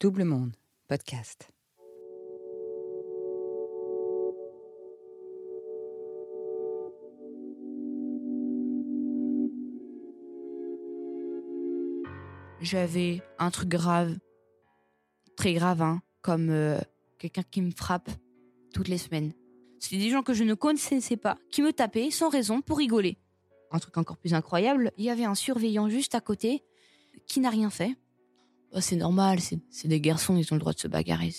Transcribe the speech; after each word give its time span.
Double 0.00 0.22
Monde, 0.22 0.52
podcast. 0.86 1.50
J'avais 12.60 13.22
un 13.40 13.50
truc 13.50 13.68
grave, 13.68 14.16
très 15.36 15.52
grave, 15.54 15.82
hein, 15.82 16.00
comme 16.22 16.50
euh, 16.50 16.78
quelqu'un 17.18 17.42
qui 17.42 17.60
me 17.60 17.72
frappe 17.72 18.08
toutes 18.72 18.86
les 18.86 18.98
semaines. 18.98 19.32
C'était 19.80 19.98
des 19.98 20.10
gens 20.10 20.22
que 20.22 20.32
je 20.32 20.44
ne 20.44 20.54
connaissais 20.54 21.16
pas, 21.16 21.38
qui 21.50 21.60
me 21.60 21.72
tapaient 21.72 22.12
sans 22.12 22.28
raison 22.28 22.60
pour 22.60 22.78
rigoler. 22.78 23.18
Un 23.72 23.80
truc 23.80 23.98
encore 23.98 24.18
plus 24.18 24.32
incroyable, 24.32 24.92
il 24.96 25.06
y 25.06 25.10
avait 25.10 25.24
un 25.24 25.34
surveillant 25.34 25.88
juste 25.88 26.14
à 26.14 26.20
côté 26.20 26.62
qui 27.26 27.40
n'a 27.40 27.50
rien 27.50 27.68
fait. 27.68 27.96
Bah, 28.72 28.80
c'est 28.80 28.96
normal, 28.96 29.38
c'est 29.40 29.88
des 29.88 30.00
garçons, 30.00 30.36
ils 30.36 30.52
ont 30.52 30.56
le 30.56 30.60
droit 30.60 30.72
de 30.72 30.78
se 30.78 30.88
bagarrer. 30.88 31.34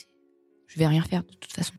Je 0.67 0.79
vais 0.79 0.87
rien 0.87 1.03
faire 1.03 1.23
de 1.23 1.33
toute 1.33 1.51
façon. 1.51 1.73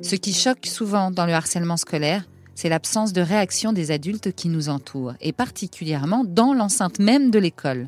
Ce 0.00 0.16
qui 0.16 0.32
choque 0.32 0.66
souvent 0.66 1.10
dans 1.10 1.26
le 1.26 1.32
harcèlement 1.32 1.76
scolaire, 1.76 2.28
c'est 2.54 2.68
l'absence 2.68 3.12
de 3.12 3.20
réaction 3.20 3.72
des 3.72 3.92
adultes 3.92 4.32
qui 4.32 4.48
nous 4.48 4.68
entourent, 4.68 5.14
et 5.20 5.32
particulièrement 5.32 6.24
dans 6.24 6.54
l'enceinte 6.54 6.98
même 6.98 7.30
de 7.30 7.38
l'école. 7.38 7.86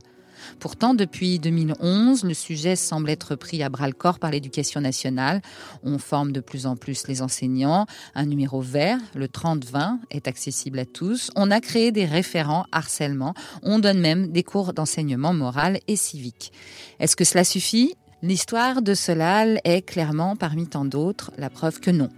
Pourtant, 0.59 0.95
depuis 0.95 1.39
2011, 1.39 2.25
le 2.25 2.35
sujet 2.35 2.77
semble 2.77 3.11
être 3.11 3.37
pris 3.37 3.63
à 3.63 3.69
bras 3.69 3.87
le 3.87 3.93
corps 3.93 4.19
par 4.19 4.31
l'éducation 4.31 4.81
nationale. 4.81 5.43
On 5.83 5.99
forme 5.99 6.33
de 6.33 6.41
plus 6.41 6.67
en 6.67 6.77
plus 6.77 7.07
les 7.09 7.23
enseignants. 7.23 7.87
Un 8.15 8.27
numéro 8.27 8.61
vert, 8.61 8.99
le 9.15 9.27
30-20, 9.27 9.99
est 10.11 10.29
accessible 10.29 10.79
à 10.79 10.85
tous. 10.85 11.31
On 11.37 11.51
a 11.51 11.61
créé 11.61 11.93
des 11.93 12.05
référents 12.05 12.67
harcèlement. 12.73 13.35
On 13.63 13.79
donne 13.79 14.01
même 14.01 14.33
des 14.33 14.43
cours 14.43 14.73
d'enseignement 14.73 15.33
moral 15.33 15.81
et 15.89 15.97
civique. 15.97 16.53
Est-ce 17.01 17.17
que 17.17 17.25
cela 17.25 17.45
suffit? 17.45 17.95
L'histoire 18.23 18.81
de 18.81 18.95
Solal 18.95 19.61
est 19.65 19.83
clairement, 19.83 20.35
parmi 20.35 20.67
tant 20.67 20.87
d'autres, 20.87 21.31
la 21.37 21.51
preuve 21.51 21.81
que 21.81 21.91
non. 21.91 22.09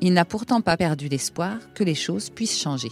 Il 0.00 0.12
n'a 0.12 0.24
pourtant 0.24 0.60
pas 0.60 0.76
perdu 0.76 1.08
l'espoir 1.08 1.56
que 1.74 1.82
les 1.82 1.94
choses 1.94 2.30
puissent 2.30 2.60
changer. 2.60 2.90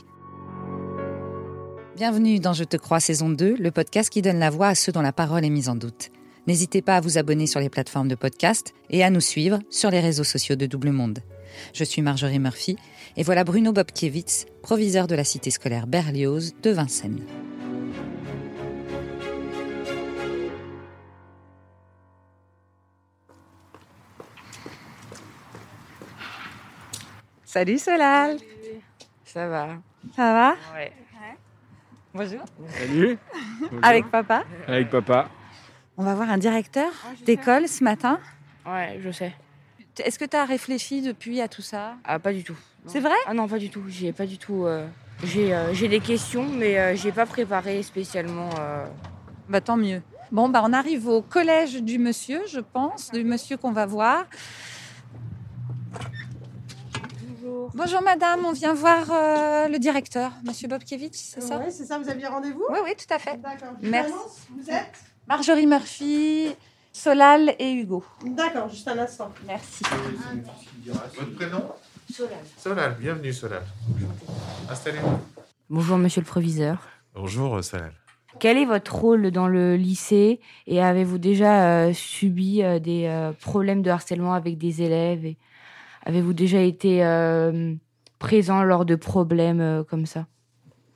Bienvenue 1.97 2.41
dans 2.41 2.53
Je 2.55 2.65
te 2.65 2.77
crois 2.77 2.99
saison 2.99 3.31
2, 3.31 3.55
le 3.55 3.71
podcast 3.71 4.11
qui 4.11 4.21
donne 4.21 4.41
la 4.41 4.51
voix 4.51 4.67
à 4.67 4.75
ceux 4.75 4.91
dont 4.91 5.01
la 5.01 5.13
parole 5.13 5.45
est 5.45 5.51
mise 5.51 5.69
en 5.69 5.77
doute. 5.77 6.11
N'hésitez 6.49 6.83
pas 6.83 6.97
à 6.97 7.01
vous 7.01 7.19
abonner 7.19 7.47
sur 7.47 7.61
les 7.61 7.71
plateformes 7.71 8.09
de 8.09 8.17
podcast 8.17 8.75
et 8.91 9.05
à 9.05 9.11
nous 9.11 9.21
suivre 9.21 9.61
sur 9.71 9.91
les 9.91 10.01
réseaux 10.01 10.25
sociaux 10.25 10.57
de 10.57 10.67
Double 10.67 10.91
Monde. 10.91 11.21
Je 11.73 11.85
suis 11.85 12.03
Marjorie 12.03 12.41
Murphy 12.41 12.77
et 13.17 13.23
voilà 13.23 13.45
Bruno 13.45 13.73
Bobkiewicz, 13.73 14.47
proviseur 14.61 15.07
de 15.07 15.15
la 15.15 15.23
cité 15.23 15.53
scolaire 15.53 15.87
Berlioz 15.87 16.55
de 16.65 16.71
Vincennes. 16.71 17.25
Salut 27.45 27.79
Solal 27.79 28.39
Ça 29.25 29.47
va? 29.47 29.79
Ça 30.17 30.33
va? 30.33 30.57
Ouais. 30.75 30.93
Bonjour 32.15 32.41
Salut. 32.79 33.19
Avec 33.83 34.11
papa 34.11 34.45
Avec 34.69 34.91
papa. 34.91 35.29
On 35.97 36.05
va 36.05 36.15
voir 36.15 36.31
un 36.31 36.39
directeur 36.39 36.91
d'école 37.25 37.69
ce 37.69 37.83
matin. 37.85 38.19
Ouais, 38.67 38.99
je 39.03 39.11
sais. 39.11 39.33
Est-ce 39.99 40.19
que 40.19 40.25
tu 40.25 40.37
as 40.37 40.45
réfléchi 40.45 41.03
depuis 41.03 41.41
à 41.41 41.49
tout 41.49 41.63
ça? 41.63 41.95
Ah, 42.05 42.19
pas 42.19 42.33
du 42.33 42.43
tout. 42.45 42.57
C'est 42.87 43.01
vrai? 43.01 43.15
Ah 43.27 43.35
non, 43.35 43.49
pas 43.49 43.59
du 43.59 43.71
tout. 43.71 43.83
J'ai 43.89 44.13
pas 44.13 44.27
du 44.27 44.39
tout. 44.39 44.65
euh, 44.65 44.87
J'ai 45.23 45.55
euh, 45.55 45.73
j'ai 45.73 45.89
des 45.89 46.01
questions, 46.01 46.47
mais 46.49 46.79
euh, 46.79 46.97
j'ai 46.97 47.13
pas 47.13 47.27
préparé 47.27 47.83
spécialement. 47.83 48.51
euh, 48.59 48.87
Bah 49.49 49.61
tant 49.61 49.77
mieux. 49.77 50.03
Bon, 50.33 50.49
bah 50.49 50.63
on 50.65 50.73
arrive 50.73 51.07
au 51.09 51.23
collège 51.23 51.81
du 51.83 51.99
monsieur, 51.99 52.41
je 52.49 52.59
pense, 52.61 53.11
du 53.13 53.23
monsieur 53.25 53.57
qu'on 53.57 53.73
va 53.73 53.87
voir. 53.87 54.25
Bonjour. 57.65 57.71
Bonjour 57.75 58.03
madame, 58.03 58.45
on 58.45 58.53
vient 58.53 58.75
voir 58.75 59.11
euh, 59.11 59.69
le 59.69 59.79
directeur, 59.79 60.33
monsieur 60.47 60.69
Bobkiewicz, 60.69 61.15
c'est 61.15 61.41
ça? 61.41 61.59
Oui, 61.59 61.71
c'est 61.71 61.85
ça, 61.85 61.99
vous 61.99 62.09
aviez 62.11 62.27
rendez-vous? 62.27 62.65
Oui, 62.71 62.79
oui, 62.85 62.91
tout 62.97 63.13
à 63.15 63.19
fait. 63.19 63.41
D'accord. 63.41 63.75
Merci. 63.81 64.13
Vous 64.51 64.71
êtes? 64.71 64.93
Marjorie 65.27 65.67
Murphy, 65.67 66.55
Solal 66.93 67.55
et 67.59 67.73
Hugo. 67.73 68.05
D'accord, 68.23 68.69
juste 68.69 68.87
un 68.89 68.99
instant. 68.99 69.31
Merci. 69.47 69.83
Votre 70.87 71.35
prénom? 71.37 71.63
Solal. 72.13 72.39
Solal, 72.59 72.97
bienvenue 73.01 73.33
Solal. 73.33 73.63
Installez-vous. 74.71 75.19
Bonjour, 75.71 75.97
monsieur 75.97 76.21
le 76.21 76.27
proviseur. 76.27 76.87
Bonjour 77.15 77.65
Solal. 77.65 77.93
Quel 78.41 78.59
est 78.59 78.67
votre 78.67 78.95
rôle 78.95 79.31
dans 79.31 79.49
le 79.49 79.77
lycée 79.77 80.41
et 80.67 80.83
avez-vous 80.83 81.19
déjà 81.19 81.67
euh, 81.67 81.93
subi 81.95 82.63
euh, 82.63 82.79
des 82.79 83.07
euh, 83.07 83.33
problèmes 83.33 83.81
de 83.81 83.91
harcèlement 83.91 84.35
avec 84.35 84.59
des 84.59 84.83
élèves 84.83 85.25
et 85.25 85.39
Avez-vous 86.05 86.35
déjà 86.35 86.61
été 86.61 87.05
euh, 87.05 87.75
présent 88.19 88.63
lors 88.63 88.85
de 88.85 88.95
problèmes 88.95 89.61
euh, 89.61 89.85
comme 89.85 90.07
ça? 90.07 90.27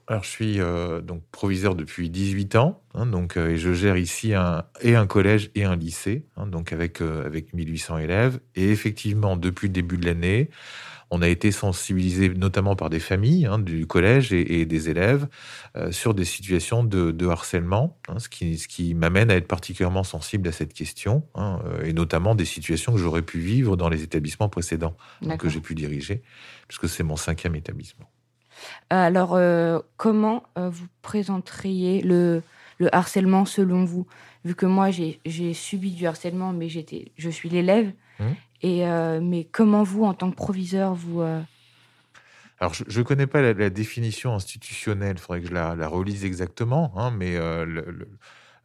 Alors 0.07 0.23
je 0.25 0.31
suis 0.31 0.61
euh, 0.61 1.03
donc 1.03 1.23
proviseur 1.33 1.75
depuis 1.75 2.09
18 2.09 2.57
ans, 2.57 2.81
hein, 2.95 3.05
donc 3.05 3.37
et 3.37 3.59
je 3.59 3.75
gère 3.75 3.99
ici 3.99 4.33
un, 4.33 4.65
et 4.81 4.97
un 4.97 5.07
collège 5.07 5.51
et 5.55 5.65
un 5.65 5.77
lycée, 5.77 6.25
hein, 6.39 6.47
donc 6.47 6.73
avec 6.73 7.03
euh, 7.03 7.27
avec 7.27 7.53
1800 7.53 7.99
élèves. 7.99 8.41
Et 8.55 8.71
effectivement, 8.71 9.37
depuis 9.37 9.69
le 9.69 9.75
début 9.75 9.99
de 9.99 10.07
l'année, 10.07 10.49
on 11.11 11.23
a 11.23 11.29
été 11.29 11.53
sensibilisé 11.53 12.29
notamment 12.29 12.77
par 12.77 12.91
des 12.91 13.01
familles 13.01 13.47
hein, 13.47 13.59
du 13.59 13.87
collège 13.87 14.33
et, 14.33 14.61
et 14.61 14.67
des 14.67 14.91
élèves 14.91 15.27
euh, 15.77 15.91
sur 15.91 16.13
des 16.13 16.25
situations 16.25 16.85
de, 16.85 17.11
de 17.11 17.27
harcèlement, 17.27 17.97
hein, 18.09 18.19
ce 18.19 18.29
qui, 18.29 18.59
ce 18.59 18.69
qui 18.69 18.95
m'amène 18.95 19.31
à 19.31 19.37
être 19.37 19.49
particulièrement 19.49 20.05
sensible 20.05 20.49
à 20.49 20.53
cette 20.53 20.75
question, 20.75 21.25
hein, 21.35 21.61
euh, 21.65 21.85
et 21.85 21.93
notamment 21.93 22.35
des 22.35 22.45
situations 22.45 22.93
que 22.93 22.99
j'aurais 22.99 23.23
pu 23.23 23.39
vivre 23.39 23.77
dans 23.77 23.89
les 23.89 24.03
établissements 24.03 24.51
précédents 24.51 24.97
que 25.39 25.49
j'ai 25.49 25.61
pu 25.61 25.75
diriger, 25.75 26.23
puisque 26.67 26.89
c'est 26.89 27.05
mon 27.05 27.17
cinquième 27.17 27.55
établissement. 27.55 28.11
Alors, 28.91 29.35
euh, 29.35 29.79
comment 29.97 30.43
vous 30.57 30.89
présenteriez 31.01 32.03
le, 32.03 32.43
le 32.79 32.95
harcèlement 32.95 33.45
selon 33.45 33.85
vous? 33.85 34.07
Vu 34.45 34.55
que 34.55 34.67
moi, 34.67 34.91
j'ai 34.91 35.21
j'ai 35.25 35.55
subi 35.55 35.93
du 35.93 36.07
harcèlement, 36.07 36.53
mais 36.53 36.69
j'étais, 36.69 37.13
je 37.17 37.31
suis 37.31 37.49
l'élève. 37.49 37.93
Mhm. 38.19 38.35
Et 38.63 38.87
euh, 38.87 39.21
mais 39.23 39.45
comment 39.45 39.83
vous, 39.85 40.05
en 40.05 40.15
tant 40.15 40.31
que 40.31 40.37
proviseur, 40.37 40.95
vous 40.95 41.21
euh, 41.23 41.41
Alors, 42.59 42.75
je 42.75 42.99
ne 42.99 43.05
connais 43.05 43.27
pas 43.27 43.41
la, 43.41 43.53
la 43.53 43.71
définition 43.71 44.35
institutionnelle, 44.35 45.17
il 45.17 45.21
faudrait 45.21 45.41
que 45.43 45.49
je 45.49 45.55
la, 45.55 45.77
la 45.77 45.87
relise 45.89 46.25
exactement, 46.25 46.93
hein, 46.97 47.11
mais 47.11 47.37
euh, 47.37 47.65
le- 47.65 47.85
le- 47.91 48.09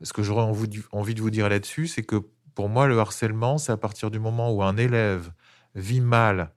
ce 0.01 0.11
que 0.13 0.23
j'aurais 0.23 0.43
envie 0.91 1.13
de 1.15 1.21
vous 1.21 1.29
dire 1.29 1.47
là-dessus, 1.47 1.87
c'est 1.87 2.03
que 2.03 2.21
pour 2.55 2.69
moi, 2.69 2.87
le 2.87 2.99
harcèlement, 2.99 3.57
c'est 3.57 3.71
à 3.71 3.77
partir 3.77 4.11
du 4.11 4.19
moment 4.19 4.51
où 4.51 4.63
un 4.63 4.77
élève 4.77 5.31
vit 5.75 6.01
mal 6.01 6.51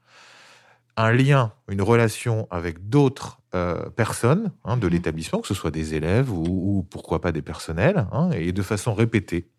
un 0.96 1.12
lien, 1.12 1.52
une 1.68 1.82
relation 1.82 2.48
avec 2.50 2.88
d'autres 2.88 3.38
euh, 3.56 3.90
personnes 3.90 4.52
hein, 4.64 4.76
de 4.76 4.86
Mhm. 4.86 4.92
l'établissement, 4.94 5.40
que 5.40 5.48
ce 5.48 5.54
soit 5.54 5.70
des 5.72 5.94
élèves 5.94 6.30
ou, 6.32 6.44
ou 6.78 6.82
pourquoi 6.84 7.20
pas 7.20 7.32
des 7.32 7.42
personnels, 7.42 8.06
hein, 8.12 8.30
et 8.32 8.52
de 8.52 8.62
façon 8.62 8.94
répétée. 8.94 9.50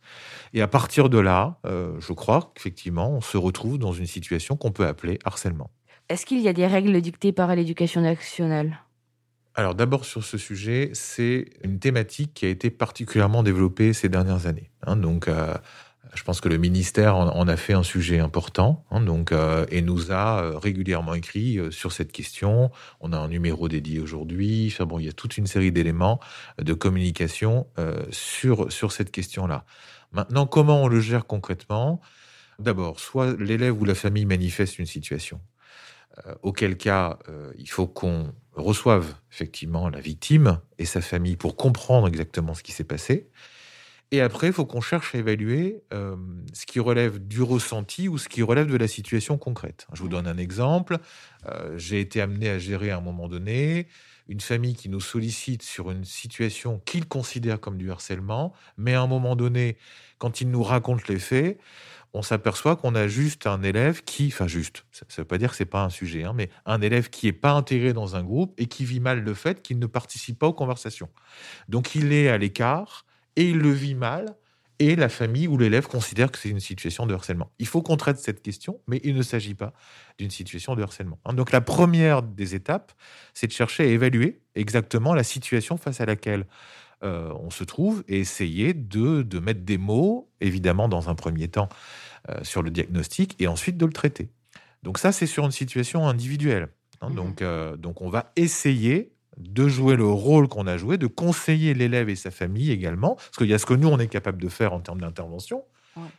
Et 0.53 0.61
à 0.61 0.67
partir 0.67 1.09
de 1.09 1.19
là, 1.19 1.59
euh, 1.65 1.99
je 1.99 2.13
crois 2.13 2.51
qu'effectivement, 2.55 3.09
on 3.11 3.21
se 3.21 3.37
retrouve 3.37 3.77
dans 3.79 3.93
une 3.93 4.07
situation 4.07 4.57
qu'on 4.57 4.71
peut 4.71 4.87
appeler 4.87 5.19
harcèlement. 5.25 5.69
est-ce 6.09 6.25
qu'il 6.25 6.39
y 6.41 6.47
a 6.49 6.53
des 6.53 6.67
règles 6.67 7.01
dictées 7.01 7.33
par 7.33 7.49
l'éducation 7.55 8.01
nationale? 8.01 8.79
Alors 9.55 9.73
d'abord 9.73 10.05
sur 10.05 10.23
ce 10.23 10.37
sujet, 10.37 10.91
c'est 10.93 11.45
une 11.63 11.79
thématique 11.79 12.33
qui 12.35 12.45
a 12.45 12.49
été 12.49 12.69
particulièrement 12.69 13.41
développée 13.41 13.91
ces 13.93 14.07
dernières 14.09 14.45
années. 14.45 14.69
hein. 14.85 14.95
donc 14.95 15.27
euh, 15.27 15.55
je 16.13 16.23
pense 16.23 16.41
que 16.41 16.49
le 16.49 16.57
ministère 16.57 17.15
en, 17.15 17.47
a 17.47 17.57
fait 17.57 17.73
un 17.73 17.83
sujet 17.83 18.19
important 18.19 18.85
hein, 18.91 19.01
donc, 19.01 19.31
euh, 19.31 19.65
et 19.69 19.81
nous 19.81 20.11
a 20.11 20.41
euh, 20.41 20.57
régulièrement 20.57 21.13
écrit 21.13 21.59
euh, 21.59 21.71
sur 21.71 21.91
cette 21.91 22.11
question. 22.11 22.71
On 22.99 23.13
a 23.13 23.17
un 23.17 23.27
numéro 23.27 23.67
dédié 23.67 23.99
aujourd'hui. 23.99 24.75
Bon, 24.79 24.99
il 24.99 25.05
y 25.05 25.09
a 25.09 25.13
toute 25.13 25.37
une 25.37 25.47
série 25.47 25.71
d'éléments 25.71 26.19
de 26.59 26.73
communication 26.73 27.67
sur, 28.11 28.71
sur 28.71 28.91
cette 28.91 29.11
question-là. 29.11 29.65
Maintenant, 30.11 30.45
comment 30.45 30.83
on 30.83 30.87
le 30.87 30.99
gère 30.99 31.25
concrètement? 31.25 32.01
D'abord, 32.59 32.99
soit 32.99 33.35
l'élève 33.39 33.79
ou 33.79 33.85
la 33.85 33.95
famille 33.95 34.25
manifeste 34.25 34.79
une 34.79 34.85
situation, 34.85 35.41
auquel 36.41 36.77
cas 36.77 37.19
il 37.57 37.69
faut 37.69 37.87
qu'on 37.87 38.33
reçoive 38.53 39.15
effectivement 39.31 39.89
la 39.89 39.99
victime 39.99 40.59
et 40.79 40.85
sa 40.85 41.01
famille 41.01 41.35
pour 41.35 41.55
comprendre 41.55 42.07
exactement 42.07 42.53
ce 42.53 42.63
qui 42.63 42.71
s'est 42.71 42.83
passé. 42.83 43.29
Et 44.11 44.21
après, 44.21 44.47
il 44.47 44.53
faut 44.53 44.65
qu'on 44.65 44.81
cherche 44.81 45.15
à 45.15 45.17
évaluer 45.17 45.83
euh, 45.93 46.15
ce 46.53 46.65
qui 46.65 46.79
relève 46.79 47.19
du 47.19 47.41
ressenti 47.41 48.07
ou 48.07 48.17
ce 48.17 48.29
qui 48.29 48.41
relève 48.41 48.67
de 48.67 48.77
la 48.77 48.87
situation 48.87 49.37
concrète. 49.37 49.85
Je 49.93 50.01
vous 50.01 50.07
donne 50.07 50.27
un 50.27 50.37
exemple. 50.37 50.97
Euh, 51.45 51.77
J'ai 51.77 51.99
été 51.99 52.21
amené 52.21 52.49
à 52.49 52.57
gérer 52.57 52.89
à 52.89 52.97
un 52.97 53.01
moment 53.01 53.27
donné 53.27 53.87
une 54.29 54.39
famille 54.39 54.75
qui 54.75 54.89
nous 54.89 55.01
sollicite 55.01 55.61
sur 55.61 55.91
une 55.91 56.05
situation 56.05 56.81
qu'il 56.85 57.07
considère 57.07 57.59
comme 57.59 57.77
du 57.77 57.91
harcèlement, 57.91 58.53
mais 58.77 58.93
à 58.93 59.01
un 59.01 59.07
moment 59.07 59.35
donné, 59.35 59.77
quand 60.17 60.41
il 60.41 60.51
nous 60.51 60.63
raconte 60.63 61.07
les 61.07 61.19
faits, 61.19 61.59
on 62.13 62.21
s'aperçoit 62.21 62.75
qu'on 62.77 62.95
a 62.95 63.07
juste 63.07 63.45
un 63.47 63.61
élève 63.61 64.03
qui, 64.03 64.27
enfin 64.27 64.47
juste, 64.47 64.85
ça 64.91 65.05
ne 65.09 65.15
veut 65.21 65.25
pas 65.25 65.37
dire 65.37 65.51
que 65.51 65.55
c'est 65.57 65.65
pas 65.65 65.83
un 65.83 65.89
sujet, 65.89 66.23
hein, 66.23 66.33
mais 66.33 66.49
un 66.65 66.81
élève 66.81 67.09
qui 67.09 67.27
est 67.27 67.33
pas 67.33 67.51
intégré 67.51 67.93
dans 67.93 68.15
un 68.15 68.23
groupe 68.23 68.53
et 68.57 68.65
qui 68.67 68.85
vit 68.85 68.99
mal 68.99 69.21
le 69.21 69.33
fait 69.33 69.61
qu'il 69.61 69.79
ne 69.79 69.85
participe 69.85 70.39
pas 70.39 70.47
aux 70.47 70.53
conversations. 70.53 71.09
Donc 71.69 71.95
il 71.95 72.11
est 72.13 72.29
à 72.29 72.37
l'écart 72.37 73.05
et 73.37 73.49
il 73.49 73.59
le 73.59 73.71
vit 73.71 73.95
mal 73.95 74.35
et 74.79 74.95
la 74.95 75.09
famille 75.09 75.47
ou 75.47 75.57
l'élève 75.57 75.87
considère 75.87 76.31
que 76.31 76.37
c'est 76.37 76.49
une 76.49 76.59
situation 76.59 77.05
de 77.07 77.13
harcèlement. 77.13 77.49
Il 77.57 77.67
faut 77.67 77.81
qu'on 77.81 77.97
traite 77.97 78.19
cette 78.19 78.43
question, 78.43 78.79
mais 78.87 78.99
il 79.03 79.15
ne 79.15 79.21
s'agit 79.21 79.55
pas 79.55 79.73
d'une 80.19 80.29
situation 80.29 80.75
de 80.75 80.83
harcèlement. 80.83 81.19
Hein. 81.25 81.33
Donc 81.33 81.51
la 81.51 81.61
première 81.61 82.21
des 82.21 82.53
étapes, 82.53 82.91
c'est 83.33 83.47
de 83.47 83.51
chercher 83.51 83.83
à 83.83 83.85
évaluer 83.87 84.41
exactement 84.55 85.13
la 85.13 85.23
situation 85.23 85.77
face 85.77 86.01
à 86.01 86.05
laquelle 86.05 86.45
euh, 87.03 87.31
on 87.39 87.49
se 87.49 87.63
trouve 87.63 88.03
et 88.07 88.19
essayer 88.19 88.73
de, 88.73 89.21
de, 89.21 89.39
mettre 89.39 89.61
des 89.61 89.77
mots, 89.77 90.29
évidemment 90.41 90.89
dans 90.89 91.09
un 91.09 91.15
premier 91.15 91.47
temps, 91.47 91.69
euh, 92.29 92.43
sur 92.43 92.61
le 92.61 92.71
diagnostic 92.71 93.35
et 93.39 93.47
ensuite 93.47 93.77
de 93.77 93.85
le 93.85 93.93
traiter. 93.93 94.29
Donc 94.83 94.97
ça, 94.97 95.11
c'est 95.11 95.27
sur 95.27 95.45
une 95.45 95.51
situation 95.51 96.07
individuelle. 96.07 96.69
Hein. 97.01 97.09
Mmh 97.09 97.15
donc, 97.15 97.41
euh, 97.41 97.75
donc 97.77 98.01
on 98.01 98.09
va 98.09 98.31
essayer 98.35 99.11
de 99.37 99.67
jouer 99.67 99.95
le 99.95 100.07
rôle 100.07 100.47
qu'on 100.47 100.67
a 100.67 100.77
joué, 100.77 100.97
de 100.97 101.07
conseiller 101.07 101.73
l'élève 101.73 102.09
et 102.09 102.15
sa 102.15 102.31
famille 102.31 102.71
également, 102.71 103.15
parce 103.15 103.37
qu'il 103.37 103.47
y 103.47 103.53
a 103.53 103.59
ce 103.59 103.65
que 103.65 103.73
nous, 103.73 103.87
on 103.87 103.99
est 103.99 104.07
capable 104.07 104.41
de 104.41 104.49
faire 104.49 104.73
en 104.73 104.79
termes 104.79 105.01
d'intervention. 105.01 105.63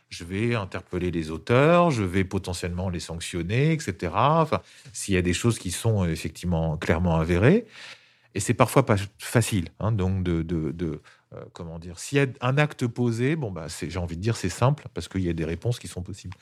Je 0.09 0.23
vais 0.23 0.55
interpeller 0.55 1.11
les 1.11 1.31
auteurs, 1.31 1.91
je 1.91 2.03
vais 2.03 2.23
potentiellement 2.23 2.89
les 2.89 2.99
sanctionner, 2.99 3.71
etc. 3.71 4.11
Enfin, 4.13 4.61
s'il 4.91 5.13
y 5.13 5.17
a 5.17 5.21
des 5.21 5.33
choses 5.33 5.57
qui 5.57 5.71
sont 5.71 6.03
euh, 6.03 6.11
effectivement 6.11 6.77
clairement 6.77 7.15
avérées. 7.17 7.65
Et 8.35 8.39
c'est 8.39 8.53
parfois 8.53 8.85
pas 8.85 8.97
facile, 9.17 9.69
hein, 9.79 9.91
donc 9.91 10.23
de, 10.23 10.43
de, 10.43 11.01
euh, 11.33 11.43
comment 11.53 11.79
dire. 11.79 11.97
S'il 11.97 12.17
y 12.17 12.21
a 12.21 12.27
un 12.41 12.57
acte 12.57 12.85
posé, 12.87 13.35
bon 13.35 13.51
bah, 13.51 13.67
j'ai 13.81 13.99
envie 13.99 14.17
de 14.17 14.21
dire 14.21 14.35
c'est 14.35 14.49
simple 14.49 14.87
parce 14.93 15.07
qu'il 15.07 15.21
y 15.21 15.29
a 15.29 15.33
des 15.33 15.45
réponses 15.45 15.79
qui 15.79 15.87
sont 15.87 16.01
possibles. 16.01 16.37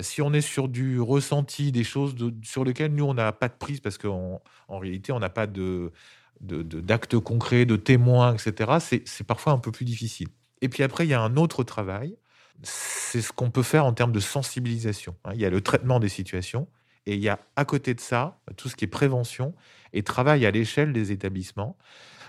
Si 0.00 0.22
on 0.22 0.32
est 0.32 0.40
sur 0.40 0.68
du 0.68 1.00
ressenti, 1.00 1.70
des 1.70 1.84
choses 1.84 2.16
sur 2.42 2.64
lesquelles 2.64 2.94
nous, 2.94 3.04
on 3.04 3.14
n'a 3.14 3.32
pas 3.32 3.48
de 3.48 3.54
prise, 3.54 3.80
parce 3.80 3.96
qu'en 3.96 4.42
en 4.68 4.78
réalité, 4.78 5.12
on 5.12 5.20
n'a 5.20 5.30
pas 5.30 5.46
de, 5.46 5.92
d'actes 6.40 7.18
concrets, 7.18 7.64
de 7.64 7.76
témoins, 7.76 8.34
etc., 8.34 9.02
c'est 9.04 9.26
parfois 9.26 9.52
un 9.52 9.58
peu 9.58 9.70
plus 9.70 9.84
difficile. 9.84 10.28
Et 10.62 10.68
puis 10.68 10.82
après, 10.82 11.06
il 11.06 11.10
y 11.10 11.14
a 11.14 11.20
un 11.20 11.36
autre 11.36 11.62
travail, 11.62 12.16
c'est 12.62 13.22
ce 13.22 13.32
qu'on 13.32 13.50
peut 13.50 13.62
faire 13.62 13.84
en 13.84 13.92
termes 13.92 14.12
de 14.12 14.20
sensibilisation. 14.20 15.14
Hein. 15.24 15.32
Il 15.34 15.40
y 15.40 15.44
a 15.44 15.50
le 15.50 15.60
traitement 15.60 16.00
des 16.00 16.08
situations, 16.08 16.66
et 17.06 17.14
il 17.14 17.20
y 17.20 17.28
a 17.28 17.38
à 17.56 17.64
côté 17.64 17.94
de 17.94 18.00
ça, 18.00 18.40
tout 18.56 18.68
ce 18.68 18.76
qui 18.76 18.86
est 18.86 18.88
prévention 18.88 19.54
et 19.92 20.02
travail 20.02 20.46
à 20.46 20.50
l'échelle 20.50 20.92
des 20.92 21.12
établissements. 21.12 21.76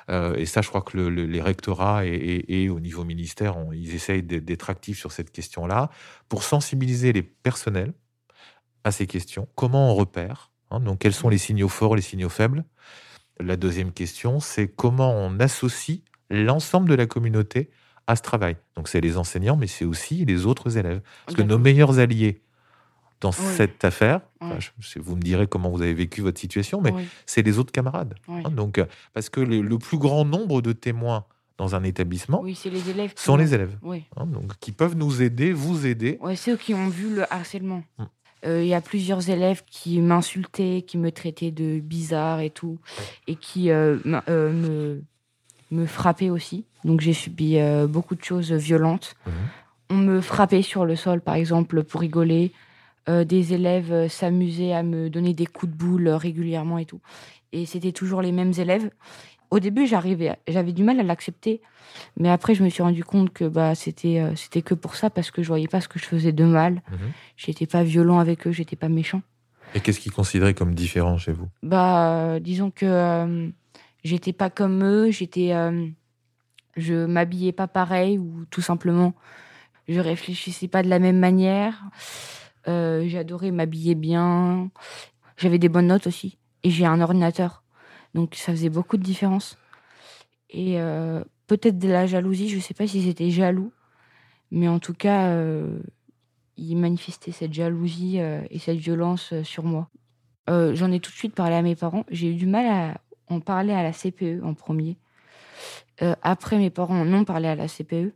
Euh, 0.10 0.36
et 0.36 0.46
ça, 0.46 0.62
je 0.62 0.69
crois 0.69 0.81
que 0.81 0.98
les 0.98 1.42
rectorats 1.42 2.06
et, 2.06 2.69
au 2.69 2.80
niveau 2.80 3.04
ministère, 3.04 3.56
ils 3.74 3.96
essayent 3.96 4.24
d'être 4.24 4.69
actifs 4.69 5.00
sur 5.00 5.12
cette 5.12 5.31
question-là 5.31 5.90
pour 6.30 6.44
sensibiliser 6.44 7.13
les 7.13 7.24
personnels 7.24 7.94
à 8.84 8.92
ces 8.92 9.07
questions. 9.07 9.48
Comment 9.56 9.92
on 9.92 9.96
repère 9.96 10.52
hein, 10.72 10.80
Donc, 10.80 11.00
quels 11.00 11.13
sont 11.13 11.30
les 11.30 11.38
signaux 11.38 11.69
forts, 11.69 11.96
les 11.96 12.02
signaux 12.02 12.30
faibles? 12.30 12.66
La 13.40 13.57
deuxième 13.57 13.92
question, 13.92 14.40
c'est 14.40 14.68
comment 14.68 15.12
on 15.12 15.40
associe 15.40 16.00
l'ensemble 16.30 16.90
de 16.90 16.96
la 16.96 17.06
communauté 17.06 17.69
à 18.08 18.16
ce 18.16 18.22
travail. 18.22 18.56
Donc, 18.75 18.88
c'est 18.88 19.01
les 19.01 19.18
enseignants, 19.18 19.58
mais 19.58 19.68
c'est 19.68 19.86
aussi 19.86 20.25
les 20.25 20.46
autres 20.46 20.78
élèves. 20.78 21.01
Parce 21.25 21.36
que 21.36 21.42
nos 21.42 21.58
meilleurs 21.58 21.98
alliés, 21.98 22.44
dans 23.25 23.31
cette 23.31 23.83
affaire. 23.83 24.22
vous 24.98 25.16
me 25.16 25.22
direz 25.22 25.48
comment 25.48 25.69
vous 25.69 25.81
avez 25.81 25.95
vécu 25.95 26.22
votre 26.22 26.39
situation, 26.39 26.80
mais 26.81 26.94
c'est 27.25 27.42
les 27.42 27.57
autres 27.57 27.72
camarades. 27.72 28.13
Hein, 28.27 28.51
donc, 28.51 28.77
euh, 28.77 28.86
parce 29.13 29.30
que 29.30 29.39
le, 29.42 29.77
plus 29.80 29.98
grand 29.98 30.25
nombre 30.25 30.62
de 30.62 30.72
témoins 30.74 31.25
dans 31.57 31.74
un 31.74 31.83
établissement 31.83 32.44
les 32.44 32.89
élèves 32.89 33.13
sont 33.16 33.38
les 33.38 33.54
élèves. 33.54 33.77
Hein, 34.18 34.25
donc, 34.27 34.51
qui 34.60 34.72
peuvent 34.72 34.95
nous 34.95 35.22
aider, 35.22 35.54
vous 35.54 35.88
aider. 35.88 36.19
Ouais, 36.22 36.36
c'est 36.36 36.51
eux 36.51 36.57
qui 36.57 36.74
ont 36.74 36.89
vu 36.89 37.16
le 37.16 37.33
harcèlement. 37.33 37.83
Hum. 37.98 38.07
Euh, 38.45 38.62
il 38.62 38.68
y 38.68 38.75
a 38.75 38.81
plusieurs 38.81 39.27
élèves 39.30 39.63
qui 39.66 40.00
m'insultaient, 40.01 40.83
qui 40.86 41.00
me 41.00 41.12
traitaient 41.12 41.50
de 41.50 41.80
bizarre 41.80 42.42
et 42.42 42.51
tout, 42.51 42.77
et 43.25 43.36
qui 43.36 43.72
euh, 43.72 43.98
me, 44.06 45.01
me 45.72 45.86
frappaient 45.88 46.30
aussi. 46.30 46.66
Donc 46.83 47.01
j'ai 47.01 47.13
subi 47.13 47.57
beaucoup 47.89 48.13
de 48.13 48.24
choses 48.24 48.51
violentes. 48.51 49.16
Hum. 49.25 49.33
On 49.89 49.98
me 49.98 50.22
frappait 50.22 50.62
sur 50.62 50.86
le 50.86 50.95
sol, 50.95 51.22
par 51.22 51.36
exemple, 51.36 51.83
pour 51.83 52.01
rigoler. 52.01 52.51
Euh, 53.07 53.24
des 53.24 53.54
élèves 53.54 53.94
euh, 53.94 54.07
s'amusaient 54.07 54.74
à 54.74 54.81
me 54.81 55.12
donner 55.12 55.36
des 55.36 55.46
coups 55.46 55.72
de 55.72 55.78
boule 55.78 56.07
euh, 56.07 56.18
régulièrement 56.18 56.80
et 56.80 56.86
tout. 56.86 57.02
Et 57.52 57.68
c'était 57.68 57.92
toujours 57.92 58.24
les 58.24 58.31
mêmes 58.31 58.54
élèves. 58.57 58.90
Au 59.52 59.60
début, 59.60 59.86
j'arrivais, 59.86 60.36
j'avais 60.48 60.74
du 60.74 60.84
mal 60.84 61.00
à 61.00 61.04
l'accepter, 61.04 61.62
mais 62.18 62.31
après, 62.31 62.56
je 62.56 62.63
me 62.63 62.69
suis 62.69 62.81
rendu 62.81 63.04
compte 63.04 63.31
que 63.31 63.48
bah 63.48 63.75
c'était 63.75 64.31
c'était 64.36 64.63
que 64.63 64.74
pour 64.74 64.96
ça 64.96 65.12
parce 65.12 65.30
que 65.30 65.44
je 65.44 65.48
voyais 65.48 65.68
pas 65.68 65.81
ce 65.81 65.88
que 65.88 66.00
je 66.00 66.06
faisais 66.06 66.31
de 66.31 66.44
mal. 66.44 66.81
Je 66.90 66.96
mhm. 66.96 67.12
J'étais 67.38 67.68
pas 67.68 67.84
violent 67.84 68.18
avec 68.18 68.48
eux, 68.48 68.52
j'étais 68.52 68.75
pas 68.75 68.90
méchant. 68.90 69.22
Et 69.75 69.81
qu'est-ce 69.81 70.00
qu'ils 70.00 70.12
considéraient 70.12 70.56
comme 70.56 70.74
différent 70.74 71.18
chez 71.19 71.31
vous? 71.31 71.48
Bah, 71.62 72.40
disons 72.40 72.72
que 72.72 73.51
j'étais 74.04 74.34
pas 74.34 74.50
comme 74.50 74.84
eux, 74.84 75.12
j'étais, 75.12 75.54
je 76.75 77.06
m'habillais 77.06 77.51
pas 77.54 77.68
pareil 77.68 78.18
ou 78.18 78.46
tout 78.50 78.62
simplement, 78.62 79.13
je 79.88 80.00
réfléchissais 80.00 80.68
pas 80.68 80.81
de 80.81 80.90
la 80.90 81.00
même 81.00 81.19
manière. 81.19 81.84
Euh, 82.68 83.08
j'ai 83.08 83.18
adoré 83.18 83.52
m'habiller 83.52 83.96
bien. 83.96 84.70
J'avais 85.38 85.60
des 85.60 85.70
bonnes 85.70 85.88
notes 85.88 86.08
aussi. 86.08 86.38
Et 86.64 86.70
j'ai 86.70 86.86
un 86.86 87.02
ordinateur. 87.02 87.64
Donc 88.14 88.36
ça 88.36 88.52
faisait 88.52 88.70
beaucoup 88.70 88.98
de 88.98 89.04
différence. 89.04 89.58
Et 90.50 90.80
euh, 90.80 91.24
peut-être 91.48 91.78
de 91.78 91.90
la 91.90 92.06
jalousie, 92.06 92.50
je 92.50 92.56
ne 92.58 92.62
sais 92.62 92.74
pas 92.74 92.88
si 92.88 93.04
c'était 93.04 93.30
jaloux. 93.30 93.72
Mais 94.52 94.68
en 94.68 94.80
tout 94.80 94.94
cas, 94.94 95.28
euh, 95.28 95.80
il 96.58 96.76
manifestait 96.78 97.32
cette 97.32 97.54
jalousie 97.54 98.18
et 98.18 98.60
cette 98.60 98.78
violence 98.78 99.34
sur 99.44 99.64
moi. 99.64 99.90
J'en 100.48 100.92
ai 100.92 101.00
tout 101.00 101.12
de 101.12 101.16
suite 101.16 101.36
parlé 101.36 101.56
à 101.56 101.62
mes 101.62 101.76
parents. 101.76 102.06
J'ai 102.10 102.30
eu 102.30 102.36
du 102.36 102.46
mal 102.46 102.66
à 102.68 103.02
en 103.28 103.42
parler 103.42 103.74
à 103.74 103.84
la 103.84 103.92
CPE 103.92 104.44
en 104.44 104.54
premier. 104.54 104.98
après, 106.22 106.58
mes 106.58 106.70
parents 106.70 107.02
en 107.02 107.14
ont 107.14 107.26
parlé 107.26 107.50
à 107.50 107.56
la 107.56 107.68
CPE. 107.68 108.14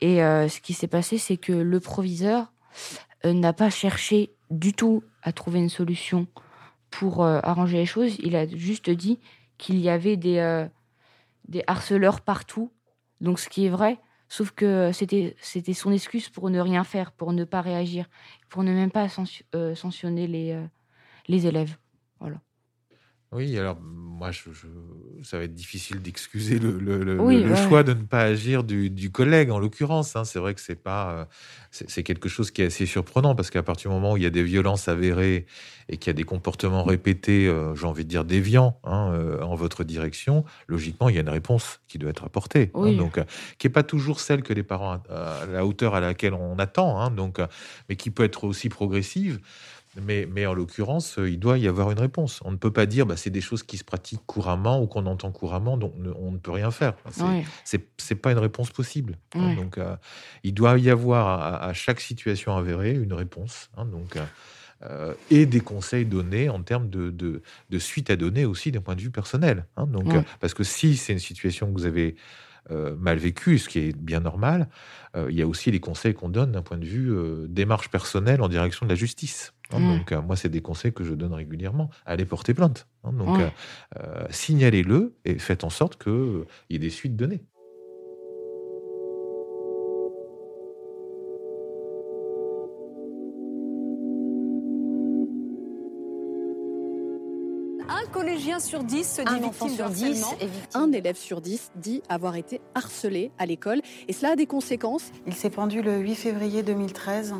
Et 0.00 0.18
ce 0.18 0.60
qui 0.60 0.74
s'est 0.74 0.86
passé, 0.86 1.18
c'est 1.18 1.38
que 1.38 1.52
le 1.52 1.80
proviseur 1.80 2.52
euh, 2.72 3.09
n'a 3.24 3.52
pas 3.52 3.70
cherché 3.70 4.34
du 4.50 4.72
tout 4.72 5.04
à 5.22 5.32
trouver 5.32 5.60
une 5.60 5.68
solution 5.68 6.26
pour 6.90 7.22
euh, 7.24 7.40
arranger 7.42 7.78
les 7.78 7.86
choses. 7.86 8.16
Il 8.20 8.36
a 8.36 8.46
juste 8.46 8.90
dit 8.90 9.20
qu'il 9.58 9.78
y 9.78 9.88
avait 9.88 10.16
des, 10.16 10.38
euh, 10.38 10.66
des 11.48 11.62
harceleurs 11.66 12.20
partout. 12.20 12.72
Donc, 13.20 13.38
ce 13.38 13.48
qui 13.48 13.66
est 13.66 13.70
vrai, 13.70 13.98
sauf 14.28 14.50
que 14.52 14.90
c'était, 14.92 15.36
c'était 15.40 15.74
son 15.74 15.92
excuse 15.92 16.28
pour 16.28 16.50
ne 16.50 16.60
rien 16.60 16.84
faire, 16.84 17.12
pour 17.12 17.32
ne 17.32 17.44
pas 17.44 17.60
réagir, 17.60 18.08
pour 18.48 18.62
ne 18.62 18.72
même 18.72 18.90
pas 18.90 19.08
sanctionner 19.08 20.26
les, 20.26 20.58
les 21.28 21.46
élèves. 21.46 21.76
Voilà. 22.18 22.40
Oui, 23.32 23.56
alors 23.58 23.78
moi, 24.20 24.32
je, 24.32 24.50
ça 25.22 25.38
va 25.38 25.44
être 25.44 25.54
difficile 25.54 26.02
d'excuser 26.02 26.58
le, 26.58 26.78
le, 26.78 27.02
le, 27.02 27.54
choix 27.54 27.84
de 27.84 27.94
ne 27.94 28.02
pas 28.02 28.20
agir 28.20 28.64
du, 28.64 28.90
du 28.90 29.10
collègue, 29.10 29.50
en 29.50 29.58
l'occurrence. 29.58 30.14
Hein. 30.14 30.24
C'est 30.24 30.38
vrai 30.38 30.52
que 30.52 30.60
c'est 30.60 30.74
pas, 30.74 31.12
euh, 31.12 31.24
c'est 31.70 32.02
quelque 32.02 32.28
chose 32.28 32.50
qui 32.50 32.60
est 32.60 32.66
assez 32.66 32.84
surprenant 32.86 33.34
parce 33.34 33.50
qu'à 33.50 33.62
partir 33.62 33.90
du 33.90 33.94
moment 33.94 34.12
où 34.12 34.16
il 34.18 34.24
y 34.24 34.26
a 34.26 34.30
des 34.30 34.42
violences 34.42 34.88
avérées 34.88 35.46
et 35.88 35.96
qu'il 35.96 36.08
y 36.08 36.10
a 36.10 36.14
des 36.14 36.24
comportements 36.24 36.82
répétés, 36.82 37.46
euh, 37.46 37.74
j'ai 37.76 37.86
envie 37.86 38.04
de 38.04 38.10
dire 38.10 38.24
déviants, 38.24 38.78
hein, 38.84 39.12
euh, 39.14 39.40
en 39.40 39.54
votre 39.54 39.84
direction, 39.84 40.44
logiquement, 40.66 41.08
il 41.08 41.14
y 41.14 41.18
a 41.18 41.22
une 41.22 41.30
réponse 41.30 41.80
qui 41.88 41.96
doit 41.98 42.10
être 42.10 42.24
apportée. 42.24 42.70
Hein. 42.74 42.92
donc, 42.92 43.20
qui 43.58 43.68
est 43.68 43.70
pas 43.70 43.84
toujours 43.84 44.20
celle 44.20 44.42
que 44.42 44.52
les 44.52 44.64
parents 44.64 45.00
à, 45.08 45.46
la 45.50 45.64
hauteur 45.64 45.94
à 45.94 46.00
laquelle 46.00 46.34
on 46.34 46.58
attend, 46.58 47.10
donc, 47.10 47.38
mais 47.88 47.96
qui 47.96 48.10
peut 48.10 48.24
être 48.24 48.44
aussi 48.44 48.68
progressive. 48.68 49.40
Mais, 49.96 50.28
mais 50.30 50.46
en 50.46 50.54
l'occurrence, 50.54 51.18
euh, 51.18 51.28
il 51.28 51.38
doit 51.38 51.58
y 51.58 51.66
avoir 51.66 51.90
une 51.90 51.98
réponse. 51.98 52.40
On 52.44 52.52
ne 52.52 52.56
peut 52.56 52.72
pas 52.72 52.86
dire 52.86 53.06
bah, 53.06 53.16
c'est 53.16 53.30
des 53.30 53.40
choses 53.40 53.64
qui 53.64 53.76
se 53.76 53.82
pratiquent 53.82 54.24
couramment 54.24 54.80
ou 54.80 54.86
qu'on 54.86 55.06
entend 55.06 55.32
couramment, 55.32 55.76
donc 55.76 55.94
on 56.16 56.30
ne 56.30 56.38
peut 56.38 56.52
rien 56.52 56.70
faire. 56.70 56.94
C'est 57.64 57.82
n'est 58.10 58.16
pas 58.16 58.30
une 58.30 58.38
réponse 58.38 58.70
possible. 58.70 59.18
Hein. 59.34 59.54
donc, 59.54 59.78
euh, 59.78 59.96
il 60.44 60.54
doit 60.54 60.78
y 60.78 60.90
avoir 60.90 61.62
à, 61.62 61.72
chaque 61.72 62.00
situation 62.00 62.56
avérée 62.56 62.92
une 62.92 63.12
réponse. 63.12 63.70
Hein. 63.76 63.84
donc, 63.84 64.16
euh, 64.82 65.12
et 65.30 65.44
des 65.44 65.60
conseils 65.60 66.06
donnés 66.06 66.48
en 66.48 66.62
termes 66.62 66.88
de, 66.88 67.10
de, 67.10 67.42
de 67.68 67.78
suite 67.78 68.10
à 68.10 68.16
donner 68.16 68.44
aussi 68.44 68.72
d'un 68.72 68.80
point 68.80 68.94
de 68.94 69.00
vue 69.00 69.10
personnel. 69.10 69.66
Hein. 69.76 69.86
donc, 69.86 70.12
parce 70.38 70.54
que 70.54 70.64
si 70.64 70.96
c'est 70.96 71.12
une 71.12 71.18
situation 71.18 71.66
que 71.66 71.72
vous 71.72 71.86
avez 71.86 72.14
mal 72.68 73.18
vécue, 73.18 73.58
ce 73.58 73.68
qui 73.68 73.80
est 73.80 73.96
bien 73.96 74.20
normal, 74.20 74.68
il 75.16 75.34
y 75.34 75.42
a 75.42 75.46
aussi 75.48 75.72
les 75.72 75.80
conseils 75.80 76.14
qu'on 76.14 76.28
donne 76.28 76.52
d'un 76.52 76.62
point 76.62 76.78
de 76.78 76.86
vue 76.86 77.12
démarche 77.48 77.90
personnelle 77.90 78.40
en 78.40 78.48
direction 78.48 78.86
de 78.86 78.90
la 78.90 78.96
justice. 78.96 79.52
Hein, 79.72 79.78
mmh. 79.78 79.98
Donc, 79.98 80.12
euh, 80.12 80.22
moi, 80.22 80.36
c'est 80.36 80.48
des 80.48 80.62
conseils 80.62 80.92
que 80.92 81.04
je 81.04 81.14
donne 81.14 81.32
régulièrement. 81.32 81.90
Allez 82.06 82.24
porter 82.24 82.54
plainte. 82.54 82.86
Hein, 83.04 83.12
donc, 83.12 83.38
euh, 83.38 83.48
euh, 83.98 84.26
signalez-le 84.30 85.16
et 85.24 85.38
faites 85.38 85.64
en 85.64 85.70
sorte 85.70 86.02
qu'il 86.02 86.44
y 86.70 86.74
ait 86.74 86.78
des 86.78 86.90
suites 86.90 87.16
données. 87.16 87.42
Un 97.88 98.06
collégien 98.12 98.60
sur 98.60 98.84
dix 98.84 99.16
se 99.16 99.22
dit 99.22 99.28
un 99.28 99.44
enfant 99.44 99.68
sur 99.68 99.88
dix 99.90 100.24
Un 100.74 100.92
élève 100.92 101.16
sur 101.16 101.40
dix 101.40 101.70
dit 101.76 102.02
avoir 102.08 102.36
été 102.36 102.60
harcelé 102.74 103.30
à 103.38 103.46
l'école. 103.46 103.80
Et 104.08 104.12
cela 104.12 104.32
a 104.32 104.36
des 104.36 104.46
conséquences. 104.46 105.10
Il 105.26 105.34
s'est 105.34 105.50
pendu 105.50 105.82
le 105.82 105.98
8 105.98 106.14
février 106.14 106.62
2013 106.62 107.34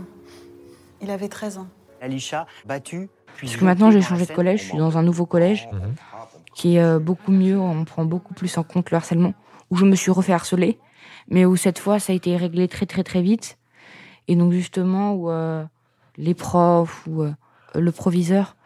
Il 1.03 1.11
avait 1.11 1.29
13 1.29 1.59
ans. 1.59 1.69
Alisha, 2.01 2.47
battu. 2.67 3.09
Parce 3.41 3.57
que 3.57 3.65
maintenant 3.65 3.91
j'ai 3.91 4.03
changé 4.03 4.27
de 4.27 4.33
collège, 4.33 4.61
je 4.63 4.69
suis 4.71 4.79
dans 4.79 4.99
un 4.99 5.03
nouveau 5.03 5.27
collège 5.27 5.69
Mhm. 5.73 5.95
qui 6.55 6.77
est 6.77 6.83
euh, 6.83 6.99
beaucoup 6.99 7.33
mieux, 7.33 7.59
on 7.59 7.85
prend 7.85 8.05
beaucoup 8.05 8.35
plus 8.35 8.57
en 8.59 8.63
compte 8.63 8.91
le 8.91 8.97
harcèlement, 8.97 9.35
où 9.71 9.77
je 9.77 9.85
me 9.85 9.95
suis 9.95 10.11
refait 10.11 10.33
harceler, 10.33 10.79
mais 11.29 11.45
où 11.45 11.57
cette 11.57 11.79
fois 11.79 11.99
ça 11.99 12.13
a 12.13 12.17
été 12.17 12.37
réglé 12.37 12.69
très 12.69 12.87
très 12.87 13.05
très 13.05 13.23
vite. 13.23 13.57
Et 14.29 14.37
donc 14.37 14.53
justement 14.53 15.15
où 15.15 15.31
euh, 15.31 15.65
les 16.17 16.35
profs 16.35 17.07
ou 17.07 17.23
euh, 17.23 17.33
le 17.75 17.93
proviseur 17.93 18.57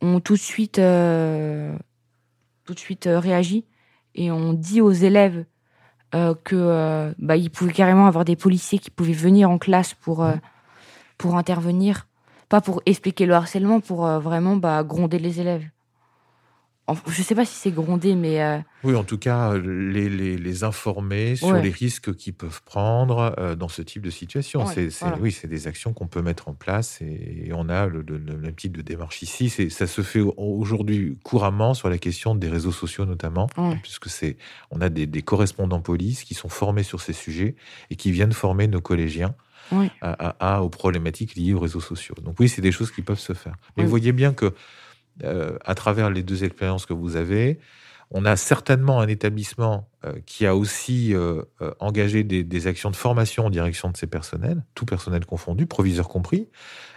ont 0.00 0.20
tout 0.20 0.34
de 0.34 0.38
suite, 0.38 0.78
euh, 0.78 1.76
tout 2.64 2.74
de 2.74 2.78
suite 2.80 3.06
euh, 3.06 3.20
réagi 3.20 3.64
et 4.14 4.32
ont 4.32 4.52
dit 4.52 4.80
aux 4.80 4.90
élèves 4.92 5.44
euh, 6.14 6.34
que 6.44 6.56
euh, 6.56 7.12
bah, 7.18 7.36
il 7.36 7.50
pouvait 7.50 7.72
carrément 7.72 8.06
avoir 8.06 8.24
des 8.24 8.36
policiers 8.36 8.78
qui 8.78 8.90
pouvaient 8.90 9.12
venir 9.12 9.48
en 9.50 9.58
classe 9.58 9.94
pour 9.94 10.24
euh, 10.24 10.34
pour 11.18 11.36
intervenir, 11.36 12.08
pas 12.52 12.60
pour 12.60 12.82
expliquer 12.84 13.24
le 13.24 13.32
harcèlement, 13.34 13.80
pour 13.80 14.04
euh, 14.06 14.18
vraiment 14.18 14.56
bah, 14.56 14.84
gronder 14.84 15.18
les 15.18 15.40
élèves. 15.40 15.64
Enfin, 16.88 17.02
je 17.10 17.22
sais 17.22 17.36
pas 17.36 17.44
si 17.44 17.54
c'est 17.54 17.70
gronder, 17.70 18.14
mais 18.16 18.42
euh, 18.42 18.58
Oui, 18.82 18.94
en 18.96 19.04
tout 19.04 19.16
cas, 19.16 19.54
les, 19.56 20.08
les, 20.10 20.36
les 20.36 20.64
informer 20.64 21.36
sur 21.36 21.52
Ouais. 21.52 21.62
les 21.62 21.70
risques 21.70 22.14
qu'ils 22.16 22.34
peuvent 22.34 22.60
prendre 22.64 23.34
euh, 23.38 23.54
dans 23.54 23.68
ce 23.68 23.82
type 23.82 24.02
de 24.02 24.10
situation. 24.10 24.64
Ouais, 24.64 24.74
c'est, 24.74 24.88
voilà. 25.00 25.16
Oui, 25.20 25.30
c'est 25.32 25.46
des 25.46 25.68
actions 25.68 25.92
qu'on 25.94 26.08
peut 26.08 26.22
mettre 26.22 26.48
en 26.48 26.54
place 26.54 27.00
et, 27.00 27.44
et 27.46 27.52
on 27.54 27.68
a 27.68 27.86
le, 27.86 28.02
le, 28.02 28.18
le 28.18 28.36
même 28.36 28.54
type 28.56 28.76
de 28.76 28.82
démarche 28.82 29.22
ici. 29.22 29.48
C'est, 29.48 29.70
ça 29.70 29.86
se 29.86 30.02
fait 30.02 30.20
au- 30.20 30.34
aujourd'hui 30.36 31.16
couramment 31.22 31.72
sur 31.72 31.88
la 31.88 31.98
question 31.98 32.34
des 32.34 32.48
réseaux 32.48 32.72
sociaux 32.72 33.06
notamment, 33.06 33.46
Ouais. 33.56 33.78
puisque 33.82 34.08
c'est, 34.10 34.36
on 34.72 34.80
a 34.80 34.88
des, 34.90 35.06
des 35.06 35.22
correspondants 35.22 35.80
police 35.80 36.24
qui 36.24 36.34
sont 36.34 36.48
formés 36.50 36.82
sur 36.82 37.00
ces 37.00 37.12
sujets 37.14 37.54
et 37.90 37.96
qui 37.96 38.10
viennent 38.10 38.32
former 38.32 38.66
nos 38.66 38.80
collégiens 38.82 39.34
Oui. 39.72 39.90
à, 40.00 40.62
aux 40.62 40.68
problématiques 40.68 41.34
liées 41.34 41.54
aux 41.54 41.60
réseaux 41.60 41.80
sociaux. 41.80 42.14
Donc 42.22 42.36
oui, 42.38 42.48
c'est 42.48 42.62
des 42.62 42.72
choses 42.72 42.90
qui 42.90 43.02
peuvent 43.02 43.18
se 43.18 43.32
faire. 43.32 43.54
Mais 43.76 43.82
Oui. 43.82 43.84
vous 43.84 43.90
voyez 43.90 44.12
bien 44.12 44.32
que 44.32 44.52
euh, 45.24 45.58
à 45.64 45.74
travers 45.74 46.10
les 46.10 46.22
deux 46.22 46.44
expériences 46.44 46.86
que 46.86 46.94
vous 46.94 47.16
avez, 47.16 47.58
on 48.10 48.24
a 48.26 48.36
certainement 48.36 49.00
un 49.00 49.08
établissement 49.08 49.88
euh, 50.04 50.12
qui 50.26 50.44
a 50.46 50.54
aussi 50.54 51.14
euh, 51.14 51.42
engagé 51.80 52.24
des, 52.24 52.44
des 52.44 52.66
actions 52.66 52.90
de 52.90 52.96
formation 52.96 53.46
en 53.46 53.50
direction 53.50 53.90
de 53.90 53.96
ses 53.96 54.06
personnels, 54.06 54.62
tout 54.74 54.84
personnel 54.84 55.24
confondu, 55.24 55.66
proviseur 55.66 56.08
compris, 56.08 56.48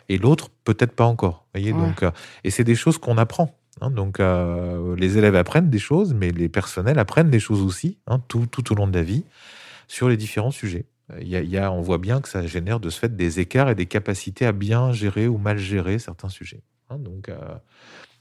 et 0.10 0.17
l'autre 0.17 0.50
peut-être 0.65 0.91
pas 0.94 1.05
encore. 1.05 1.46
Voyez, 1.53 1.72
Ouais. 1.74 1.79
donc, 1.79 2.03
et 2.44 2.51
c'est 2.51 2.63
des 2.65 2.75
choses 2.75 2.98
qu'on 2.98 3.17
apprend. 3.17 3.58
hein. 3.82 3.91
donc 3.91 4.20
les 4.20 5.17
élèves 5.17 5.36
apprennent 5.36 5.70
des 5.70 5.79
choses, 5.79 6.13
mais 6.13 6.32
les 6.32 6.50
personnels 6.50 7.00
apprennent 7.00 7.29
des 7.29 7.39
choses 7.39 7.62
aussi, 7.62 7.98
hein, 8.08 8.20
tout, 8.27 8.46
tout 8.46 8.72
au 8.72 8.75
long 8.75 8.88
de 8.88 8.98
la 8.98 9.03
vie, 9.03 9.24
sur 9.88 10.10
les 10.10 10.17
différents 10.17 10.51
sujets. 10.51 10.86
Euh, 11.12 11.17
Il 11.21 11.27
y 11.29 11.57
a, 11.57 11.71
on 11.71 11.81
voit 11.81 11.97
bien 11.97 12.21
que 12.21 12.29
ça 12.29 12.45
génère 12.45 12.79
de 12.79 12.89
ce 12.89 13.00
fait 13.00 13.15
des 13.15 13.39
écarts 13.39 13.69
et 13.69 13.75
des 13.75 13.85
capacités 13.85 14.45
à 14.45 14.51
bien 14.51 14.91
gérer 14.91 15.27
ou 15.27 15.38
mal 15.38 15.57
gérer 15.57 16.00
certains 16.00 16.29
sujets. 16.29 16.63
hein. 16.89 16.97
donc 16.97 17.29
euh, 17.29 17.38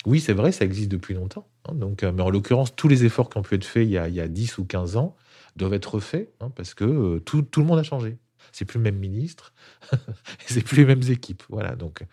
oui, 0.07 0.21
c'est 0.21 0.35
vrai, 0.35 0.53
ça 0.53 0.65
existe 0.65 0.91
depuis 0.91 1.15
longtemps. 1.15 1.47
hein. 1.69 1.75
donc, 1.75 2.03
euh, 2.03 2.13
mais 2.13 2.23
en 2.23 2.31
l'occurrence, 2.31 2.77
tous 2.77 2.89
les 2.89 3.05
efforts 3.05 3.31
qui 3.31 3.39
ont 3.39 3.43
pu 3.43 3.55
être 3.55 3.65
faits 3.65 3.87
il 3.87 3.91
y 3.91 3.99
a, 3.99 4.09
il 4.09 4.21
a 4.21 4.29
10 4.29 4.59
ou 4.59 4.65
15 4.65 4.97
ans 4.97 5.17
doivent 5.57 5.75
être 5.75 5.95
refaits 5.95 6.31
hein, 6.41 6.51
parce 6.55 6.75
que 6.75 7.19
tout, 7.21 7.47
le 7.57 7.65
monde 7.65 7.79
a 7.79 7.83
changé. 7.85 8.19
C'est 8.53 8.65
plus 8.65 8.79
le 8.79 8.85
même 8.85 8.99
ministre, 8.99 9.53
c'est 10.47 10.63
plus 10.63 10.79
les 10.79 10.85
mêmes 10.85 11.03
équipes. 11.09 11.43
Voilà, 11.49 11.75
donc, 11.75 12.05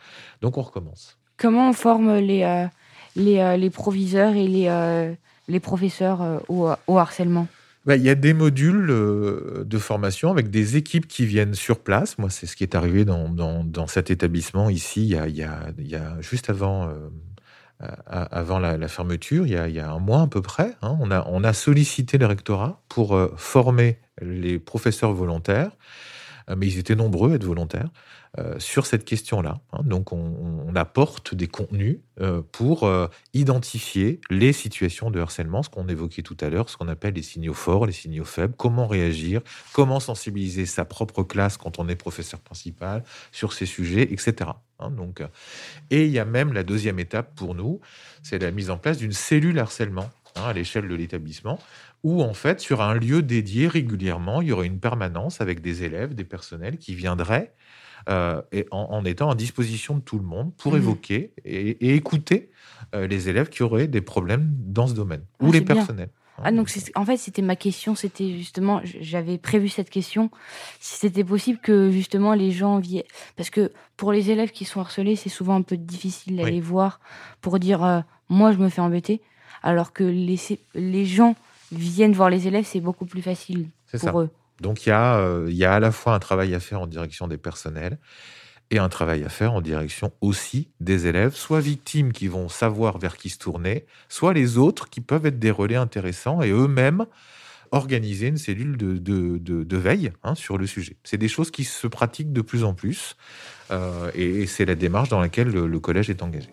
donc 0.41 0.57
on 0.57 0.61
recommence. 0.61 1.17
comment 1.37 1.69
on 1.69 1.73
forme 1.73 2.17
les, 2.17 2.67
les, 3.15 3.69
proviseurs 3.69 4.35
et 4.35 4.47
les, 4.47 5.15
les 5.47 5.59
professeurs 5.59 6.41
au 6.49 6.97
harcèlement? 6.97 7.47
Bah, 7.85 7.95
Il 7.95 8.03
y 8.03 8.09
a 8.09 8.15
des 8.15 8.33
modules 8.33 8.89
euh, 8.91 9.63
de 9.65 9.77
formation 9.79 10.29
avec 10.29 10.49
des 10.49 10.77
équipes 10.77 11.07
qui 11.07 11.25
viennent 11.25 11.55
sur 11.55 11.79
place. 11.79 12.17
Moi, 12.17 12.29
c'est 12.29 12.45
ce 12.45 12.55
qui 12.55 12.63
est 12.63 12.75
arrivé 12.75 13.05
dans, 13.05 13.27
dans, 13.29 13.87
cet 13.87 14.11
établissement 14.11 14.69
ici, 14.69 15.01
il 15.01 15.09
y 15.09 15.17
a, 15.17 15.27
il 15.27 15.35
y 15.35 15.43
a, 15.43 15.71
il 15.79 15.87
y 15.87 15.95
a 15.95 16.21
juste 16.21 16.49
avant, 16.51 16.89
euh, 16.89 17.09
avant 18.05 18.59
la, 18.59 18.87
fermeture, 18.87 19.47
il 19.47 19.53
y, 19.53 19.57
a, 19.57 19.67
il 19.67 19.73
y 19.75 19.79
a 19.79 19.89
un 19.89 19.99
mois 19.99 20.21
à 20.21 20.27
peu 20.27 20.41
près. 20.41 20.75
hein, 20.83 20.97
on, 21.01 21.09
a, 21.09 21.25
on 21.27 21.43
a 21.43 21.53
sollicité 21.53 22.17
le 22.19 22.27
rectorat 22.27 22.83
pour 22.87 23.15
euh, 23.15 23.33
former 23.37 23.97
les 24.21 24.59
professeurs 24.59 25.13
volontaires, 25.13 25.71
mais 26.55 26.67
ils 26.67 26.77
étaient 26.79 26.95
nombreux 26.95 27.31
à 27.31 27.35
être 27.35 27.43
volontaires, 27.43 27.89
euh, 28.39 28.57
sur 28.59 28.85
cette 28.85 29.03
question-là. 29.03 29.59
hein. 29.73 29.81
Donc, 29.83 30.13
on, 30.13 30.73
apporte 30.75 31.35
des 31.35 31.47
contenus 31.47 31.99
euh, 32.21 32.41
pour 32.53 32.85
euh, 32.85 33.07
identifier 33.33 34.21
les 34.29 34.53
situations 34.53 35.11
de 35.11 35.19
harcèlement, 35.19 35.63
ce 35.63 35.69
qu'on 35.69 35.89
évoquait 35.89 36.21
tout 36.21 36.37
à 36.39 36.49
l'heure, 36.49 36.69
ce 36.69 36.77
qu'on 36.77 36.87
appelle 36.87 37.15
les 37.15 37.23
signaux 37.23 37.53
forts, 37.53 37.85
les 37.85 37.91
signaux 37.91 38.23
faibles, 38.23 38.53
comment 38.55 38.87
réagir, 38.87 39.41
comment 39.73 39.99
sensibiliser 39.99 40.65
sa 40.65 40.85
propre 40.85 41.23
classe 41.23 41.57
quand 41.57 41.77
on 41.77 41.89
est 41.89 41.97
professeur 41.97 42.39
principal 42.39 43.03
sur 43.33 43.51
ces 43.51 43.65
sujets, 43.65 44.03
etc. 44.13 44.51
hein. 44.79 44.91
donc, 44.91 45.19
euh, 45.19 45.27
et 45.89 46.05
il 46.05 46.11
y 46.11 46.19
a 46.19 46.25
même 46.25 46.53
la 46.53 46.63
deuxième 46.63 46.99
étape 46.99 47.35
pour 47.35 47.53
nous, 47.53 47.81
c'est 48.23 48.39
la 48.39 48.51
mise 48.51 48.69
en 48.69 48.77
place 48.77 48.97
d'une 48.97 49.11
cellule 49.11 49.59
harcèlement 49.59 50.09
hein, 50.35 50.43
à 50.45 50.53
l'échelle 50.53 50.87
de 50.87 50.95
l'établissement, 50.95 51.59
où 52.03 52.21
en 52.23 52.33
fait, 52.33 52.59
sur 52.59 52.81
un 52.81 52.93
lieu 52.95 53.21
dédié 53.21 53.67
régulièrement, 53.67 54.41
il 54.41 54.49
y 54.49 54.51
aurait 54.51 54.67
une 54.67 54.79
permanence 54.79 55.41
avec 55.41 55.61
des 55.61 55.83
élèves, 55.83 56.15
des 56.15 56.23
personnels 56.25 56.77
qui 56.77 56.95
viendraient 56.95 57.53
euh, 58.09 58.41
et 58.51 58.67
en, 58.71 58.87
en 58.91 59.05
étant 59.05 59.29
à 59.29 59.35
disposition 59.35 59.97
de 59.97 60.01
tout 60.01 60.17
le 60.17 60.25
monde 60.25 60.55
pour 60.57 60.75
Mhm. 60.75 60.77
évoquer 60.77 61.33
et, 61.45 61.69
et 61.89 61.95
écouter 61.95 62.51
euh, 62.95 63.07
les 63.07 63.29
élèves 63.29 63.49
qui 63.49 63.63
auraient 63.63 63.87
des 63.87 64.01
problèmes 64.01 64.51
dans 64.57 64.87
ce 64.87 64.93
domaine, 64.93 65.25
Ah, 65.39 65.47
ou 65.47 65.51
les 65.51 65.61
c'est 65.61 65.65
bien. 65.65 65.89
personnels. 65.89 66.11
hein. 66.37 66.43
Ah, 66.43 66.51
donc 66.51 66.69
en 66.95 67.05
fait, 67.05 67.17
c'était 67.17 67.43
ma 67.43 67.55
question, 67.55 67.93
c'était 67.95 68.31
justement, 68.37 68.81
j'avais 68.83 69.37
prévu 69.37 69.69
cette 69.69 69.91
question, 69.91 70.31
si 70.79 70.97
c'était 70.97 71.23
possible 71.23 71.59
que 71.59 71.91
justement 71.91 72.33
les 72.33 72.51
gens 72.51 72.79
viennent. 72.79 73.03
Parce 73.35 73.51
que 73.51 73.71
pour 73.95 74.11
les 74.11 74.31
élèves 74.31 74.51
qui 74.51 74.65
sont 74.65 74.79
harcelés, 74.81 75.15
c'est 75.15 75.29
souvent 75.29 75.55
un 75.55 75.61
peu 75.61 75.77
difficile 75.77 76.37
d'aller 76.37 76.59
Oui. 76.59 76.61
voir 76.61 76.99
pour 77.41 77.59
dire 77.59 77.83
euh, 77.83 78.01
moi 78.29 78.51
je 78.53 78.57
me 78.57 78.69
fais 78.69 78.81
embêter, 78.81 79.21
alors 79.63 79.93
que 79.93 80.03
les, 80.03 80.39
les 80.75 81.05
gens 81.05 81.35
viennent 81.71 82.13
voir 82.13 82.29
les 82.29 82.47
élèves, 82.47 82.65
c'est 82.65 82.81
beaucoup 82.81 83.05
plus 83.05 83.21
facile 83.21 83.67
C'est 83.87 83.99
pour 83.99 84.09
ça. 84.11 84.17
eux. 84.25 84.29
Donc 84.59 84.85
il 84.85 84.89
y, 84.89 84.91
a, 84.91 85.15
euh, 85.17 85.47
il 85.49 85.55
y 85.55 85.65
a 85.65 85.73
à 85.73 85.79
la 85.79 85.91
fois 85.91 86.13
un 86.13 86.19
travail 86.19 86.53
à 86.53 86.59
faire 86.59 86.81
en 86.81 86.87
direction 86.87 87.27
des 87.27 87.37
personnels 87.37 87.97
et 88.69 88.77
un 88.77 88.89
travail 88.89 89.23
à 89.23 89.29
faire 89.29 89.53
en 89.53 89.61
direction 89.61 90.11
aussi 90.21 90.69
des 90.79 91.07
élèves, 91.07 91.35
soit 91.35 91.59
victimes 91.59 92.11
qui 92.13 92.27
vont 92.27 92.47
savoir 92.47 92.97
vers 92.99 93.17
qui 93.17 93.29
se 93.29 93.37
tourner, 93.39 93.85
soit 94.07 94.33
les 94.33 94.57
autres 94.57 94.89
qui 94.89 95.01
peuvent 95.01 95.25
être 95.25 95.39
des 95.39 95.51
relais 95.51 95.75
intéressants 95.75 96.41
et 96.41 96.51
eux-mêmes 96.51 97.05
organiser 97.71 98.27
une 98.27 98.37
cellule 98.37 98.77
de, 98.77 98.97
de- 98.97 99.37
de- 99.37 99.63
de 99.63 99.77
veille 99.77 100.11
hein, 100.23 100.35
sur 100.35 100.57
le 100.57 100.67
sujet. 100.67 100.97
C'est 101.03 101.17
des 101.17 101.27
choses 101.29 101.51
qui 101.51 101.63
se 101.63 101.87
pratiquent 101.87 102.33
de 102.33 102.41
plus 102.41 102.63
en 102.63 102.73
plus 102.73 103.15
euh, 103.71 104.11
et, 104.13 104.41
et 104.41 104.45
c'est 104.45 104.65
la 104.65 104.75
démarche 104.75 105.09
dans 105.09 105.19
laquelle 105.21 105.47
le- 105.47 105.67
le 105.67 105.79
collège 105.79 106.09
est 106.09 106.21
engagé. 106.21 106.49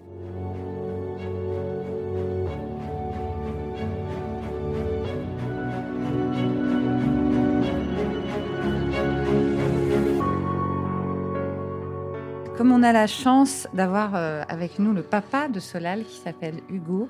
On 12.70 12.82
a 12.82 12.92
la 12.92 13.06
chance 13.06 13.66
d'avoir 13.72 14.14
euh, 14.14 14.42
avec 14.46 14.78
nous 14.78 14.92
le 14.92 15.02
papa 15.02 15.48
de 15.48 15.58
Solal 15.58 16.04
qui 16.04 16.18
s'appelle 16.18 16.56
Hugo, 16.68 17.08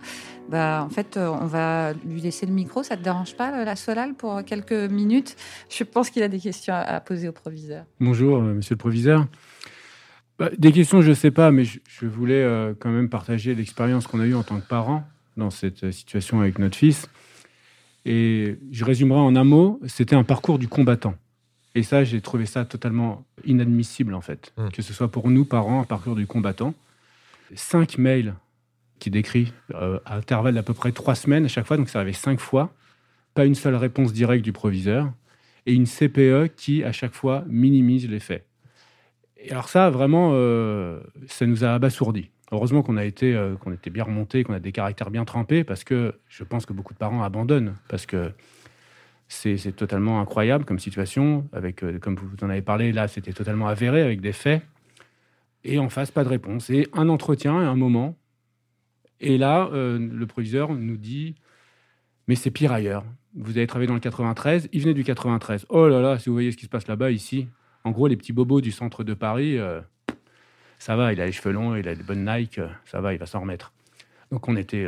bah, 0.48 0.84
en 0.86 0.88
fait, 0.88 1.16
euh, 1.16 1.28
on 1.28 1.46
va 1.46 1.94
lui 2.06 2.20
laisser 2.20 2.46
le 2.46 2.52
micro. 2.52 2.84
Ça 2.84 2.96
te 2.96 3.02
dérange 3.02 3.34
pas, 3.34 3.52
euh, 3.52 3.64
la 3.64 3.74
Solal, 3.74 4.14
pour 4.14 4.44
quelques 4.44 4.72
minutes? 4.72 5.36
Je 5.68 5.82
pense 5.82 6.10
qu'il 6.10 6.22
a 6.22 6.28
des 6.28 6.38
questions 6.38 6.74
à 6.74 7.00
poser 7.00 7.28
au 7.28 7.32
proviseur. 7.32 7.84
Bonjour, 7.98 8.40
monsieur 8.40 8.74
le 8.74 8.78
proviseur. 8.78 9.26
Bah, 10.38 10.48
des 10.56 10.70
questions, 10.70 11.02
je 11.02 11.10
ne 11.10 11.14
sais 11.14 11.32
pas, 11.32 11.50
mais 11.50 11.64
je, 11.64 12.06
voulais 12.06 12.46
quand 12.78 12.90
même 12.90 13.08
partager 13.08 13.54
l'expérience 13.54 14.06
qu'on 14.06 14.20
a 14.20 14.26
eue 14.26 14.36
en 14.36 14.44
tant 14.44 14.60
que 14.60 14.66
parents 14.66 15.02
dans 15.36 15.50
cette 15.50 15.90
situation 15.90 16.40
avec 16.40 16.60
notre 16.60 16.76
fils. 16.76 17.08
Et 18.04 18.58
je 18.70 18.84
résumerai 18.84 19.20
en 19.20 19.34
un 19.34 19.44
mot, 19.44 19.80
c'était 19.86 20.16
un 20.16 20.24
parcours 20.24 20.58
du 20.60 20.68
combattant. 20.68 21.14
Et 21.78 21.84
ça, 21.84 22.02
j'ai 22.02 22.20
trouvé 22.20 22.44
ça 22.44 22.64
totalement 22.64 23.24
inadmissible, 23.44 24.12
en 24.14 24.20
fait. 24.20 24.52
Mm. 24.56 24.70
Que 24.70 24.82
ce 24.82 24.92
soit 24.92 25.06
pour 25.06 25.30
nous, 25.30 25.44
parents, 25.44 25.80
un 25.80 25.84
parcours 25.84 26.16
du 26.16 26.26
combattant. 26.26 26.74
Cinq 27.54 27.98
mails 27.98 28.34
qui 28.98 29.10
décrit 29.10 29.52
euh, 29.74 30.00
à 30.04 30.16
intervalles 30.16 30.54
d'à 30.54 30.64
peu 30.64 30.74
près 30.74 30.90
trois 30.90 31.14
semaines 31.14 31.44
à 31.44 31.48
chaque 31.48 31.66
fois, 31.66 31.76
donc 31.76 31.88
ça 31.88 32.00
arrivait 32.00 32.14
cinq 32.14 32.40
fois. 32.40 32.74
Pas 33.34 33.44
une 33.44 33.54
seule 33.54 33.76
réponse 33.76 34.12
directe 34.12 34.44
du 34.44 34.52
proviseur. 34.52 35.12
Et 35.66 35.72
une 35.72 35.86
CPE 35.86 36.52
qui, 36.56 36.82
à 36.82 36.90
chaque 36.90 37.14
fois, 37.14 37.44
minimise 37.46 38.08
les 38.08 38.18
faits. 38.18 38.44
Et 39.36 39.52
alors 39.52 39.68
ça, 39.68 39.88
vraiment, 39.88 40.30
euh, 40.32 40.98
ça 41.28 41.46
nous 41.46 41.62
a 41.62 41.68
abasourdis. 41.74 42.30
Heureusement 42.50 42.82
qu'on 42.82 42.96
a 42.96 43.04
été, 43.04 43.36
euh, 43.36 43.54
qu'on 43.54 43.70
était 43.70 43.90
bien 43.90 44.02
remontés, 44.02 44.42
qu'on 44.42 44.54
a 44.54 44.58
des 44.58 44.72
caractères 44.72 45.12
bien 45.12 45.24
trempés, 45.24 45.62
parce 45.62 45.84
que 45.84 46.16
je 46.26 46.42
pense 46.42 46.66
que 46.66 46.72
beaucoup 46.72 46.92
de 46.92 46.98
parents 46.98 47.22
abandonnent, 47.22 47.76
parce 47.88 48.04
que 48.04 48.32
c'est 49.28 49.76
totalement 49.76 50.20
incroyable 50.20 50.64
comme 50.64 50.78
situation. 50.78 51.46
Avec, 51.52 51.82
euh, 51.84 51.98
comme 51.98 52.16
vous 52.16 52.44
en 52.44 52.50
avez 52.50 52.62
parlé, 52.62 52.92
là, 52.92 53.08
c'était 53.08 53.32
totalement 53.32 53.68
avéré 53.68 54.02
avec 54.02 54.20
des 54.20 54.32
faits. 54.32 54.62
Et 55.64 55.78
en 55.78 55.90
face, 55.90 56.10
pas 56.10 56.24
de 56.24 56.28
réponse. 56.28 56.70
Et 56.70 56.88
un 56.94 57.08
entretien, 57.08 57.54
un 57.54 57.76
moment. 57.76 58.16
Et 59.20 59.36
là, 59.36 59.68
euh, 59.72 59.98
le 59.98 60.26
proviseur 60.26 60.72
nous 60.72 60.96
dit, 60.96 61.34
mais 62.26 62.36
c'est 62.36 62.50
pire 62.50 62.72
ailleurs. 62.72 63.04
Vous 63.34 63.58
avez 63.58 63.66
travaillé 63.66 63.86
dans 63.88 63.94
le 63.94 64.00
93, 64.00 64.68
il 64.72 64.80
venait 64.80 64.94
du 64.94 65.04
93. 65.04 65.66
Oh 65.68 65.88
là 65.88 66.00
là, 66.00 66.18
si 66.18 66.30
vous 66.30 66.34
voyez 66.34 66.50
ce 66.50 66.56
qui 66.56 66.64
se 66.64 66.70
passe 66.70 66.88
là-bas, 66.88 67.10
ici, 67.10 67.48
en 67.84 67.90
gros, 67.90 68.06
les 68.06 68.16
petits 68.16 68.32
bobos 68.32 68.60
du 68.60 68.72
centre 68.72 69.04
de 69.04 69.14
Paris, 69.14 69.58
euh, 69.58 69.80
ça 70.78 70.96
va, 70.96 71.12
il 71.12 71.20
a 71.20 71.26
les 71.26 71.32
cheveux 71.32 71.52
longs, 71.52 71.76
il 71.76 71.86
a 71.88 71.94
des 71.94 72.02
bonnes 72.02 72.24
Nike, 72.24 72.60
ça 72.86 73.00
va, 73.00 73.12
il 73.12 73.18
va 73.18 73.26
s'en 73.26 73.40
remettre. 73.40 73.72
Donc 74.30 74.48
on 74.48 74.56
était 74.56 74.86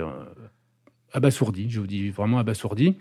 abasourdis, 1.13 1.71
je 1.71 1.81
vous 1.81 1.87
dis 1.87 2.11
vraiment 2.11 2.39
abasourdis. 2.39 2.97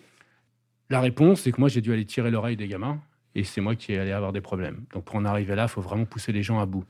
La 0.90 1.02
réponse, 1.02 1.42
c'est 1.42 1.52
que 1.52 1.60
moi 1.60 1.70
j'ai 1.70 1.82
dû 1.82 1.94
aller 1.94 2.06
tirer 2.06 2.32
l'oreille 2.32 2.58
des 2.58 2.68
gamins 2.68 3.00
et 3.36 3.44
c'est 3.44 3.62
moi 3.62 3.76
qui 3.76 3.96
allais 3.96 4.12
avoir 4.12 4.34
des 4.34 4.42
problèmes. 4.42 4.86
Donc 4.94 5.06
pour 5.06 5.16
en 5.16 5.26
arriver 5.26 5.56
là, 5.56 5.64
il 5.64 5.70
faut 5.70 5.82
vraiment 5.82 6.06
pousser 6.06 6.32
les 6.32 6.44
gens 6.44 6.60
à 6.60 6.66
bout. 6.66 6.84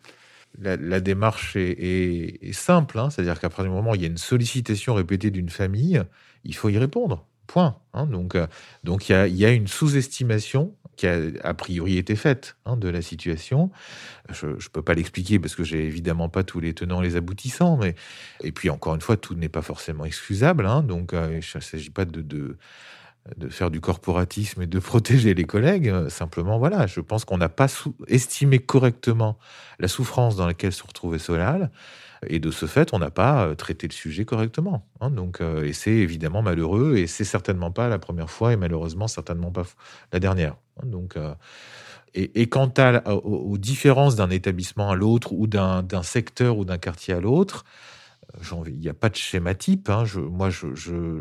La, 0.58 1.00
démarche 1.00 1.56
est, 1.56 2.53
simple, 2.53 2.98
hein. 2.98 3.10
c'est-à-dire 3.10 3.39
qu'à 3.39 3.50
partir 3.50 3.65
du 3.65 3.70
moment 3.70 3.91
où 3.91 3.96
il 3.96 4.01
y 4.01 4.06
a 4.06 4.08
une 4.08 4.18
sollicitation 4.18 4.96
répétée 4.96 5.29
d'une 5.29 5.50
famille, 5.50 6.01
il 6.44 6.56
faut 6.56 6.70
y 6.70 6.77
répondre. 6.77 7.25
Point. 7.46 7.77
Hein. 7.94 8.06
donc, 8.06 8.36
euh, 8.36 8.46
donc 8.84 9.10
il 9.10 9.36
y 9.36 9.46
a, 9.46 9.51
une 9.51 9.68
sous-estimation 9.68 10.75
qui 10.96 11.08
a 11.08 11.18
a 11.44 11.53
priori 11.56 11.98
été 11.98 12.15
faite 12.15 12.58
hein, 12.65 12.77
de 12.77 12.89
la 12.89 13.01
situation. 13.01 13.72
Je 14.32 14.48
ne 14.48 14.70
peux 14.72 14.84
pas 14.84 14.94
l'expliquer 14.94 15.39
parce 15.39 15.56
que 15.56 15.63
j'ai 15.63 15.86
évidemment 15.86 16.29
pas 16.29 16.44
tous 16.44 16.60
les 16.60 16.74
tenants 16.74 17.01
et 17.01 17.06
les 17.06 17.15
aboutissants, 17.15 17.77
mais 17.77 17.96
et 18.44 18.51
puis 18.51 18.70
encore 18.70 18.94
une 18.94 19.01
fois, 19.01 19.18
tout 19.18 19.34
n'est 19.34 19.50
pas 19.50 19.63
forcément 19.63 20.06
excusable. 20.06 20.68
donc 20.86 21.13
euh, 21.13 21.39
il 21.41 21.58
ne 21.58 21.62
s'agit 21.62 21.89
pas 21.89 22.06
de, 22.06 22.22
de, 22.22 22.58
de 23.38 23.50
faire 23.50 23.71
du 23.71 23.81
corporatisme 23.81 24.62
et 24.62 24.67
de 24.67 24.79
protéger 24.79 25.33
les 25.33 25.45
collègues. 25.45 25.93
Simplement, 26.09 26.59
voilà, 26.59 26.88
je 26.88 27.01
pense 27.01 27.25
qu'on 27.25 27.38
n'a 27.38 27.50
pas 27.50 27.67
estimé 28.07 28.59
correctement 28.59 29.38
la 29.79 29.88
souffrance 29.88 30.36
dans 30.36 30.45
laquelle 30.45 30.74
se 30.74 30.83
retrouvait 30.83 31.19
Solal. 31.19 31.71
Et 32.27 32.39
de 32.39 32.51
ce 32.51 32.65
fait, 32.65 32.93
on 32.93 33.00
n'a 33.00 33.12
pas 33.12 33.45
euh, 33.45 33.55
traité 33.55 33.88
le 33.88 33.93
sujet 33.93 34.25
correctement. 34.25 34.86
Hein. 35.00 35.09
donc, 35.09 35.41
euh, 35.41 35.63
et 35.63 35.74
c'est 35.74 35.91
évidemment 35.91 36.41
malheureux, 36.41 36.98
et 36.98 37.07
c'est 37.07 37.24
certainement 37.24 37.71
pas 37.71 37.88
la 37.88 38.00
première 38.00 38.29
fois, 38.29 38.51
et 38.51 38.57
malheureusement 38.57 39.07
certainement 39.07 39.51
pas 39.51 39.63
la 40.12 40.19
dernière. 40.19 40.55
Hein. 40.77 40.88
donc, 40.88 41.15
euh, 41.15 41.33
et, 42.15 42.50
quant 42.50 42.74
à, 42.77 43.13
aux, 43.13 43.57
différences 43.59 44.15
d'un 44.15 44.31
établissement 44.31 44.89
à 44.89 44.95
l'autre, 44.95 45.31
ou 45.31 45.45
d'un 45.45 46.03
secteur 46.03 46.57
ou 46.57 46.65
d'un 46.65 46.79
quartier 46.79 47.13
à 47.13 47.19
l'autre, 47.19 47.65
il 48.67 48.79
n'y 48.79 48.89
a 48.89 48.93
pas 48.93 49.09
de 49.09 49.15
schéma 49.15 49.55
type. 49.55 49.89
Hein. 49.89 50.03
Moi, 50.15 50.50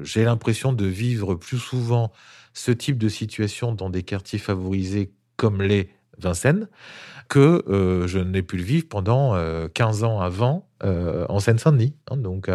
j'ai 0.02 0.24
l'impression 0.24 0.72
de 0.72 0.86
vivre 0.86 1.34
plus 1.34 1.58
souvent 1.58 2.12
ce 2.52 2.70
type 2.70 2.98
de 2.98 3.08
situation 3.08 3.72
dans 3.72 3.90
des 3.90 4.02
quartiers 4.02 4.38
favorisés 4.38 5.12
comme 5.36 5.62
les 5.62 5.90
Vincennes 6.18 6.68
que 7.28 7.62
euh, 7.68 8.06
je 8.06 8.18
n'ai 8.18 8.42
pu 8.42 8.56
le 8.56 8.62
vivre 8.62 8.86
pendant 8.88 9.34
15 9.74 10.02
euh, 10.02 10.06
ans 10.06 10.20
avant 10.20 10.66
euh, 10.82 11.26
en 11.28 11.40
Seine-Saint-Denis. 11.40 11.94
Hein. 12.10 12.16
donc, 12.16 12.50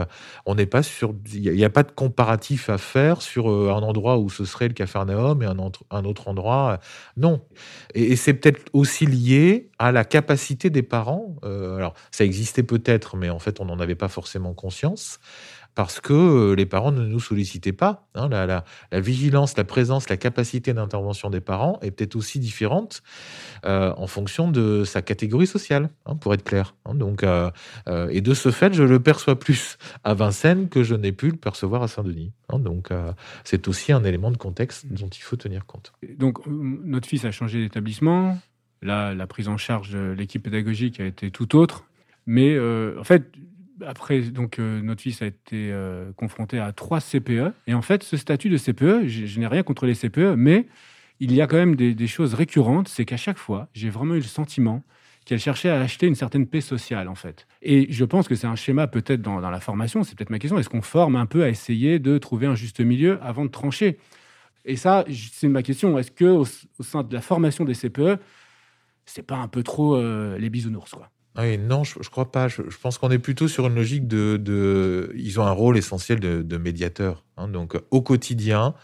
on 0.45 0.55
n'est 0.55 0.65
pas 0.65 0.81
sur. 0.81 1.13
Il 1.31 1.51
n'y 1.51 1.63
a, 1.63 1.69
pas 1.69 1.83
de 1.83 1.91
comparatif 1.91 2.69
à 2.69 2.77
faire 2.77 3.21
sur 3.21 3.47
un 3.47 3.81
endroit 3.83 4.17
où 4.17 4.29
ce 4.29 4.45
serait 4.45 4.67
le 4.67 4.73
Capharnaüm 4.73 5.41
et 5.43 5.45
un, 5.45 5.57
un 5.91 6.05
autre 6.05 6.27
endroit. 6.27 6.79
non. 7.17 7.41
Et, 7.93 8.15
c'est 8.15 8.33
peut-être 8.33 8.61
aussi 8.73 9.05
lié 9.05 9.69
à 9.77 9.91
la 9.91 10.05
capacité 10.05 10.69
des 10.69 10.83
parents. 10.83 11.35
alors, 11.43 11.93
ça 12.11 12.23
existait 12.23 12.63
peut-être, 12.63 13.15
mais 13.15 13.29
en 13.29 13.39
fait, 13.39 13.59
on 13.59 13.65
n'en 13.65 13.79
avait 13.79 13.95
pas 13.95 14.07
forcément 14.07 14.53
conscience 14.53 15.19
parce 15.75 15.99
que 15.99 16.13
euh, 16.13 16.55
les 16.55 16.65
parents 16.65 16.91
ne 16.91 17.05
nous 17.05 17.19
sollicitaient 17.19 17.73
pas. 17.73 18.07
Hein. 18.15 18.29
la, 18.29 18.63
vigilance, 18.93 19.57
la 19.57 19.63
présence, 19.63 20.09
la 20.09 20.17
capacité 20.17 20.73
d'intervention 20.73 21.29
des 21.29 21.41
parents 21.41 21.79
est 21.81 21.91
peut-être 21.91 22.15
aussi 22.15 22.39
différente 22.39 23.01
euh, 23.65 23.93
en 23.97 24.07
fonction 24.07 24.49
de 24.49 24.83
sa 24.83 25.01
catégorie 25.01 25.47
sociale, 25.47 25.89
hein, 26.05 26.15
pour 26.15 26.33
être 26.33 26.43
clair. 26.43 26.75
Hein. 26.85 26.95
donc, 26.95 27.23
euh, 27.23 27.49
et 28.09 28.21
de 28.21 28.33
ce 28.33 28.51
fait, 28.51 28.73
je 28.73 28.83
le 28.83 28.99
perçois 28.99 29.39
plus 29.39 29.77
à 30.03 30.13
Vincennes 30.13 30.69
que 30.69 30.83
je 30.83 30.95
n'ai 30.95 31.11
pu 31.11 31.29
le 31.29 31.37
percevoir 31.37 31.83
à 31.83 31.87
Saint-Denis. 31.87 32.31
donc, 32.51 32.89
c'est 33.43 33.67
aussi 33.67 33.91
un 33.91 34.03
élément 34.03 34.31
de 34.31 34.37
contexte 34.37 34.85
dont 34.91 35.07
il 35.07 35.21
faut 35.21 35.35
tenir 35.35 35.65
compte. 35.65 35.93
Donc, 36.17 36.45
notre 36.47 37.07
fils 37.07 37.25
a 37.25 37.31
changé 37.31 37.59
d'établissement. 37.61 38.37
Là, 38.81 39.13
la 39.13 39.27
prise 39.27 39.47
en 39.47 39.57
charge 39.57 39.91
de 39.91 40.11
l'équipe 40.11 40.43
pédagogique 40.43 40.99
a 40.99 41.05
été 41.05 41.31
tout 41.31 41.55
autre. 41.55 41.85
Mais 42.25 42.57
en 42.59 43.03
fait, 43.03 43.31
après, 43.87 44.21
donc, 44.21 44.59
euh, 44.59 44.81
notre 44.81 45.01
fils 45.01 45.21
a 45.21 45.27
été 45.27 45.71
euh, 45.71 46.11
confronté 46.13 46.59
à 46.59 46.71
trois 46.71 46.99
CPE. 46.99 47.53
Et 47.67 47.73
en 47.73 47.81
fait, 47.81 48.03
ce 48.03 48.17
statut 48.17 48.49
de 48.49 48.57
CPE, 48.57 49.07
je, 49.07 49.39
n'ai 49.39 49.47
rien 49.47 49.63
contre 49.63 49.85
les 49.85 49.95
CPE, 49.95 50.35
mais 50.35 50.67
il 51.19 51.33
y 51.33 51.41
a 51.41 51.47
quand 51.47 51.57
même 51.57 51.75
des, 51.75 52.07
choses 52.07 52.33
récurrentes. 52.33 52.87
C'est 52.87 53.05
qu'à 53.05 53.17
chaque 53.17 53.37
fois, 53.37 53.67
j'ai 53.73 53.89
vraiment 53.89 54.15
eu 54.15 54.19
le 54.19 54.23
sentiment 54.23 54.83
qu'elle 55.25 55.39
cherchait 55.39 55.69
à 55.69 55.79
acheter 55.79 56.07
une 56.07 56.15
certaine 56.15 56.45
paix 56.45 56.61
sociale, 56.61 57.07
en 57.07 57.15
fait. 57.15 57.47
Et 57.61 57.87
je 57.89 58.03
pense 58.03 58.27
que 58.27 58.35
c'est 58.35 58.47
un 58.47 58.57
schéma 58.57 58.87
peut-être 58.87 59.21
dans, 59.21 59.39
la 59.39 59.59
formation, 59.61 60.03
c'est 60.03 60.17
peut-être 60.17 60.29
ma 60.29 60.39
question. 60.39 60.59
Est-ce 60.59 60.69
qu'on 60.69 60.81
forme 60.81 61.15
un 61.15 61.25
peu 61.25 61.43
à 61.43 61.49
essayer 61.49 61.99
de 61.99 62.17
trouver 62.17 62.47
un 62.47 62.55
juste 62.55 62.81
milieu 62.81 63.19
avant 63.21 63.45
de 63.45 63.51
trancher? 63.51 63.99
Et 64.65 64.75
ça, 64.75 65.05
c'est 65.09 65.47
ma 65.47 65.63
question. 65.63 65.97
Est-ce 65.97 66.11
que 66.11 66.25
au, 66.25 66.45
sein 66.45 67.03
de 67.03 67.13
la 67.13 67.21
formation 67.21 67.63
des 67.63 67.73
CPE, 67.73 68.19
c'est 69.05 69.23
pas 69.23 69.37
un 69.37 69.47
peu 69.47 69.63
trop 69.63 69.95
euh, 69.95 70.37
les 70.37 70.49
bisounours, 70.49 70.91
quoi? 70.91 71.12
Oui, 71.37 71.57
non, 71.57 71.83
je, 71.83 71.97
ne 71.97 72.03
crois 72.03 72.31
pas. 72.31 72.47
Je, 72.47 72.61
pense 72.81 72.97
qu'on 72.97 73.09
est 73.09 73.19
plutôt 73.19 73.47
sur 73.47 73.67
une 73.67 73.75
logique 73.75 74.07
de, 74.07 75.11
Ils 75.15 75.39
ont 75.39 75.45
un 75.45 75.51
rôle 75.51 75.77
essentiel 75.77 76.19
de, 76.19 76.57
médiateur. 76.57 77.23
Hein. 77.37 77.47
donc, 77.47 77.75
au 77.91 78.01
quotidien, 78.01 78.75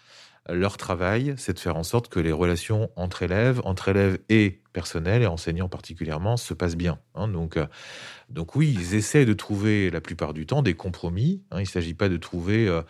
leur 0.49 0.77
travail, 0.77 1.35
c'est 1.38 1.53
de 1.53 1.59
faire 1.59 1.75
en 1.75 1.83
sorte 1.83 2.09
que 2.09 2.19
les 2.19 2.31
relations 2.31 2.89
entre 2.95 3.23
élèves, 3.23 3.62
entre 3.65 3.89
élèves 3.89 4.19
et 4.29 4.62
personnel 4.73 5.21
et 5.21 5.27
enseignants 5.27 5.69
particulièrement 5.69 6.38
se 6.38 6.53
passent 6.53 6.75
bien. 6.75 6.99
Hein. 7.15 7.27
donc, 7.27 7.58
euh, 7.58 7.65
donc 8.29 8.55
oui, 8.55 8.75
ils 8.77 8.95
essaient 8.95 9.25
de 9.25 9.34
trouver 9.34 9.89
la 9.89 10.01
plupart 10.01 10.34
du 10.34 10.45
temps 10.45 10.62
des 10.62 10.75
compromis. 10.75 11.41
Hein. 11.51 11.58
il 11.58 11.63
ne 11.63 11.67
s'agit 11.67 11.93
pas 11.93 12.10
de 12.10 12.17
trouver 12.17 12.67
euh, 12.67 12.82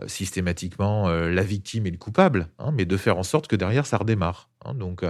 euh, 0.00 0.08
systématiquement 0.08 1.08
la 1.08 1.42
victime 1.42 1.86
et 1.86 1.90
le 1.90 1.98
coupable, 1.98 2.48
mais 2.72 2.84
de 2.84 2.96
faire 2.96 3.18
en 3.18 3.22
sorte 3.22 3.46
que 3.46 3.56
derrière 3.56 3.86
ça 3.86 3.98
redémarre. 3.98 4.48
Hein, 4.64 4.74
donc, 4.74 5.04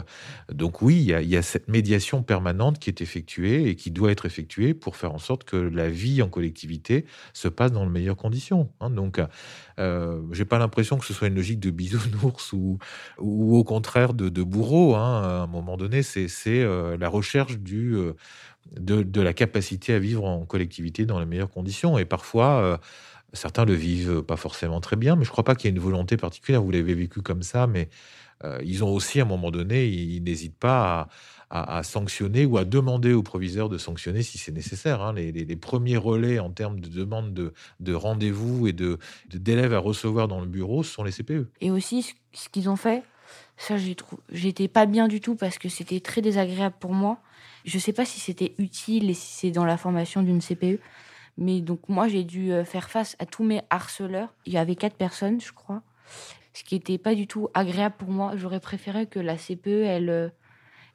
donc 0.52 0.82
oui, 0.82 0.96
il 0.96 1.28
y, 1.28 1.36
a, 1.36 1.42
cette 1.42 1.68
médiation 1.68 2.22
permanente 2.22 2.78
qui 2.78 2.90
est 2.90 3.00
effectuée 3.00 3.68
et 3.68 3.76
qui 3.76 3.90
doit 3.90 4.10
être 4.10 4.26
effectuée 4.26 4.74
pour 4.74 4.96
faire 4.96 5.14
en 5.14 5.18
sorte 5.18 5.44
que 5.44 5.56
la 5.56 5.88
vie 5.88 6.20
en 6.20 6.28
collectivité 6.28 7.06
se 7.32 7.48
passe 7.48 7.72
dans 7.72 7.84
les 7.84 7.90
meilleures 7.90 8.16
conditions. 8.16 8.70
Hein. 8.80 8.90
donc, 8.90 9.20
j'ai 10.32 10.44
pas 10.44 10.58
l'impression 10.58 10.98
que 10.98 11.04
ce 11.04 11.14
soit 11.14 11.28
une 11.28 11.36
logique 11.36 11.60
de 11.60 11.70
bisounours 11.70 12.52
ou, 12.52 12.78
ou 13.18 13.56
au 13.56 13.64
contraire 13.64 14.14
de, 14.14 14.42
bourreau. 14.42 14.94
Hein. 14.94 15.22
À 15.22 15.42
un 15.42 15.46
moment 15.46 15.76
donné, 15.76 16.02
c'est 16.28 16.62
euh, 16.62 16.96
la 16.96 17.08
recherche 17.08 17.56
euh, 17.72 18.14
de, 18.76 19.20
la 19.20 19.32
capacité 19.32 19.94
à 19.94 19.98
vivre 19.98 20.24
en 20.24 20.44
collectivité 20.44 21.06
dans 21.06 21.20
les 21.20 21.26
meilleures 21.26 21.50
conditions. 21.50 21.98
Et 21.98 22.04
parfois, 22.04 22.80
certains 23.32 23.64
le 23.64 23.74
vivent 23.74 24.22
pas 24.22 24.36
forcément 24.36 24.80
très 24.80 24.96
bien, 24.96 25.16
mais 25.16 25.24
je 25.24 25.30
crois 25.30 25.44
pas 25.44 25.54
qu'il 25.54 25.68
y 25.68 25.72
ait 25.72 25.76
une 25.76 25.82
volonté 25.82 26.16
particulière. 26.16 26.62
Vous 26.62 26.70
l'avez 26.70 26.94
vécu 26.94 27.22
comme 27.22 27.42
ça, 27.42 27.66
mais 27.66 27.88
euh, 28.44 28.60
ils 28.64 28.84
ont 28.84 28.92
aussi, 28.92 29.20
à 29.20 29.22
un 29.22 29.26
moment 29.26 29.50
donné, 29.50 29.86
ils, 29.86 30.22
n'hésitent 30.22 30.58
pas 30.58 31.08
à, 31.48 31.82
sanctionner 31.82 32.44
ou 32.44 32.58
à 32.58 32.64
demander 32.64 33.12
aux 33.12 33.22
proviseurs 33.22 33.68
de 33.68 33.78
sanctionner 33.78 34.22
si 34.22 34.36
c'est 34.36 34.52
nécessaire. 34.52 35.00
Hein. 35.00 35.14
Les, 35.14 35.56
premiers 35.56 35.96
relais 35.96 36.38
en 36.38 36.50
termes 36.50 36.80
de 36.80 36.88
demande 36.88 37.52
de, 37.80 37.94
rendez-vous 37.94 38.66
et 38.66 38.74
d'élèves 39.32 39.72
à 39.72 39.78
recevoir 39.78 40.28
dans 40.28 40.40
le 40.40 40.46
bureau 40.46 40.82
sont 40.82 41.04
les 41.04 41.12
CPE. 41.12 41.48
Et 41.60 41.70
aussi, 41.70 42.14
ce 42.32 42.48
qu'ils 42.48 42.68
ont 42.68 42.76
fait, 42.76 43.02
ça, 43.56 43.76
j'étais 44.30 44.68
pas 44.68 44.86
bien 44.86 45.08
du 45.08 45.20
tout 45.20 45.34
parce 45.34 45.58
que 45.58 45.68
c'était 45.68 46.00
très 46.00 46.20
désagréable 46.20 46.76
pour 46.78 46.92
moi. 46.92 47.18
Je 47.64 47.78
sais 47.78 47.92
pas 47.92 48.04
si 48.04 48.20
c'était 48.20 48.54
utile 48.58 49.10
et 49.10 49.14
si 49.14 49.32
c'est 49.32 49.50
dans 49.50 49.64
la 49.64 49.76
formation 49.76 50.22
d'une 50.22 50.40
CPE. 50.40 50.78
Mais 51.38 51.60
donc, 51.60 51.88
moi, 51.88 52.08
j'ai 52.08 52.24
dû 52.24 52.52
euh, 52.52 52.64
faire 52.64 52.90
face 52.90 53.16
à 53.18 53.26
tous 53.26 53.44
mes 53.44 53.62
harceleurs. 53.70 54.34
Il 54.46 54.52
y 54.52 54.58
avait 54.58 54.76
quatre 54.76 54.96
personnes, 54.96 55.40
je 55.40 55.52
crois 55.52 55.82
ce 56.54 56.64
qui 56.64 56.74
n'était 56.74 56.96
pas 56.96 57.14
du 57.14 57.26
tout 57.26 57.50
agréable 57.52 57.96
pour 57.98 58.08
moi. 58.08 58.32
J'aurais 58.36 58.60
préféré 58.60 59.06
que 59.06 59.18
la 59.18 59.36
CPE, 59.36 59.66
elle, 59.66 60.08
euh, 60.08 60.28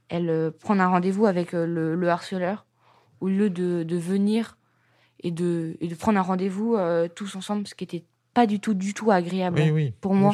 elle 0.10 0.30
euh, 0.32 0.50
prenne 0.50 0.82
un 0.82 0.88
rendez-vous 0.88 1.28
avec 1.28 1.52
le, 1.52 2.10
harceleur 2.10 2.65
au 3.19 3.28
lieu 3.28 3.52
de, 3.52 3.86
venir 3.95 4.58
et 5.21 5.30
de, 5.30 5.78
de 5.80 5.93
prendre 5.93 6.17
un 6.17 6.24
rendez-vous 6.24 6.78
tous 7.13 7.36
ensemble, 7.36 7.67
ce 7.67 7.76
qui 7.76 7.84
était 7.84 8.04
pas 8.34 8.48
du 8.48 8.60
tout, 8.60 8.74
du 8.74 8.94
tout 8.94 9.12
agréable 9.12 9.62
pour 10.00 10.13
moi. 10.13 10.34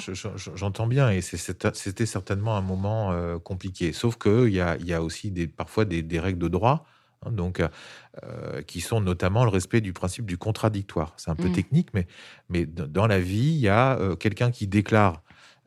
J'entends 0.55 0.88
bien, 0.88 1.10
et 1.10 1.21
c'était 1.21 2.05
certainement 2.05 2.55
un 2.55 2.62
moment 2.62 3.39
compliqué. 3.39 3.91
Sauf 3.91 4.17
qu'il 4.17 4.49
y 4.49 4.62
a, 4.62 4.77
y 4.77 4.93
a 4.93 5.01
aussi 5.01 5.31
des, 5.31 5.47
parfois 5.47 5.86
des, 5.86 6.01
des 6.01 6.19
règles 6.19 6.39
de 6.39 6.47
droit 6.47 6.86
Hein, 7.25 7.31
donc, 7.31 7.60
euh, 7.60 8.62
qui 8.63 8.81
sont 8.81 9.01
notamment 9.01 9.43
le 9.43 9.49
respect 9.49 9.81
du 9.81 9.93
principe 9.93 10.25
du 10.25 10.38
contradictoire. 10.38 11.13
C'est 11.17 11.31
un 11.31 11.36
peu 11.36 11.49
mmh. 11.49 11.53
technique, 11.53 11.89
mais, 11.93 12.07
mais 12.49 12.65
dans 12.65 13.07
la 13.07 13.19
vie, 13.19 13.53
il 13.53 13.60
y 13.60 13.69
a 13.69 13.97
euh, 13.97 14.15
quelqu'un 14.15 14.51
qui 14.51 14.67
déclare 14.67 15.21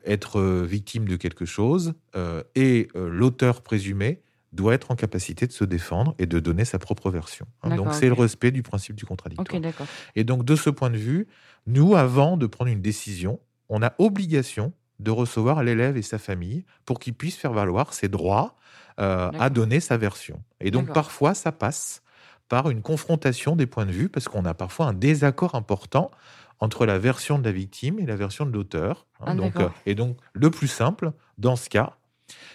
être 0.05 0.39
euh, 0.39 0.65
victime 0.65 1.07
de 1.07 1.15
quelque 1.15 1.45
chose 1.45 1.93
et 2.55 2.87
l'auteur 2.95 3.61
présumé 3.61 4.21
doit 4.51 4.73
être 4.73 4.91
en 4.91 4.95
capacité 4.95 5.47
de 5.47 5.51
se 5.51 5.63
défendre 5.63 6.13
et 6.19 6.25
de 6.25 6.39
donner 6.39 6.65
sa 6.65 6.79
propre 6.79 7.09
version. 7.09 7.45
Hein. 7.63 7.75
donc, 7.75 7.93
c'est 7.93 8.07
le 8.07 8.13
respect 8.13 8.51
du 8.51 8.63
principe 8.63 8.95
du 8.95 9.05
contradictoire. 9.05 9.61
et 10.15 10.23
donc, 10.23 10.43
de 10.43 10.55
ce 10.55 10.69
point 10.69 10.89
de 10.89 10.97
vue, 10.97 11.27
nous, 11.67 11.95
avant 11.95 12.37
de 12.37 12.45
prendre 12.47 12.71
une 12.71 12.81
décision, 12.81 13.39
on 13.69 13.81
a 13.81 13.93
obligation 13.97 14.73
de 14.99 15.11
recevoir 15.11 15.63
l'élève 15.63 15.97
et 15.97 16.01
sa 16.01 16.17
famille 16.17 16.65
pour 16.85 16.99
qu'il 16.99 17.13
puisse 17.13 17.35
faire 17.35 17.53
valoir 17.53 17.93
ses 17.93 18.07
droits 18.07 18.55
euh, 18.99 19.31
à 19.39 19.49
donner 19.49 19.79
sa 19.79 19.97
version. 19.97 20.43
Et 20.59 20.69
donc 20.69 20.93
parfois, 20.93 21.33
ça 21.33 21.51
passe 21.51 22.03
par 22.49 22.69
une 22.69 22.81
confrontation 22.81 23.55
des 23.55 23.65
points 23.65 23.85
de 23.85 23.91
vue, 23.91 24.09
parce 24.09 24.27
qu'on 24.27 24.43
a 24.43 24.53
parfois 24.53 24.87
un 24.87 24.93
désaccord 24.93 25.55
important 25.55 26.11
entre 26.59 26.85
la 26.85 26.99
version 26.99 27.39
de 27.39 27.45
la 27.45 27.53
victime 27.53 27.97
et 27.99 28.05
la 28.05 28.17
version 28.17 28.45
de 28.45 28.51
l'auteur. 28.51 29.07
Hein. 29.21 29.27
Ah, 29.27 29.35
donc, 29.35 29.55
euh, 29.55 29.69
et 29.85 29.95
donc, 29.95 30.17
le 30.33 30.51
plus 30.51 30.67
simple, 30.67 31.13
dans 31.37 31.55
ce 31.55 31.69
cas, 31.69 31.97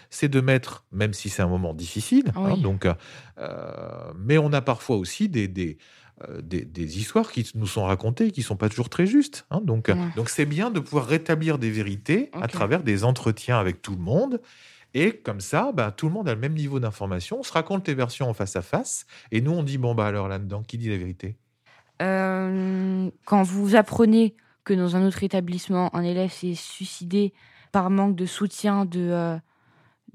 c'est 0.09 0.29
de 0.29 0.41
mettre, 0.41 0.85
même 0.91 1.13
si 1.13 1.29
c'est 1.29 1.41
un 1.41 1.47
moment 1.47 1.73
difficile, 1.73 2.31
hein, 2.35 2.57
donc, 2.57 2.85
euh, 3.37 4.11
mais 4.17 4.37
on 4.37 4.51
a 4.53 4.61
parfois 4.61 4.97
aussi 4.97 5.29
des, 5.29 5.47
des, 5.47 5.77
euh, 6.27 6.41
des, 6.41 6.65
des 6.65 6.97
histoires 6.99 7.31
qui 7.31 7.49
nous 7.55 7.67
sont 7.67 7.83
racontées 7.83 8.31
qui 8.31 8.41
sont 8.43 8.55
pas 8.57 8.69
toujours 8.69 8.89
très 8.89 9.05
justes. 9.05 9.45
hein. 9.51 9.61
donc, 9.61 9.87
Ouais. 9.89 9.95
donc 10.15 10.29
c'est 10.29 10.45
bien 10.45 10.71
de 10.71 10.79
pouvoir 10.79 11.05
rétablir 11.05 11.57
des 11.59 11.69
vérités 11.71 12.29
à 12.33 12.47
travers 12.47 12.83
des 12.83 13.03
entretiens 13.03 13.59
avec 13.59 13.81
tout 13.81 13.91
le 13.95 14.01
monde. 14.01 14.41
Et 14.93 15.11
comme 15.11 15.41
ça, 15.41 15.71
bah, 15.73 15.91
tout 15.91 16.07
le 16.07 16.13
monde 16.13 16.27
a 16.29 16.33
le 16.33 16.39
même 16.39 16.53
niveau 16.53 16.79
d'information. 16.79 17.39
On 17.39 17.43
se 17.43 17.51
raconte 17.53 17.87
les 17.87 17.93
versions 17.93 18.29
en 18.29 18.33
face 18.33 18.55
à 18.55 18.61
face. 18.63 19.05
Et 19.31 19.41
nous, 19.41 19.51
on 19.51 19.61
dit 19.61 19.77
bon, 19.77 19.93
bah 19.93 20.07
alors 20.07 20.27
là-dedans, 20.27 20.63
qui 20.63 20.77
dit 20.77 20.89
la 20.89 20.97
vérité? 20.97 21.35
Euh, 22.01 23.09
quand 23.25 23.43
vous 23.43 23.75
apprenez 23.75 24.35
que 24.63 24.73
dans 24.73 24.95
un 24.95 25.05
autre 25.05 25.23
établissement, 25.23 25.93
un 25.95 26.03
élève 26.03 26.31
s'est 26.31 26.55
suicidé 26.55 27.33
par 27.71 27.89
manque 27.89 28.15
de 28.15 28.25
soutien 28.25 28.85
de, 28.85 28.99
euh, 29.11 29.37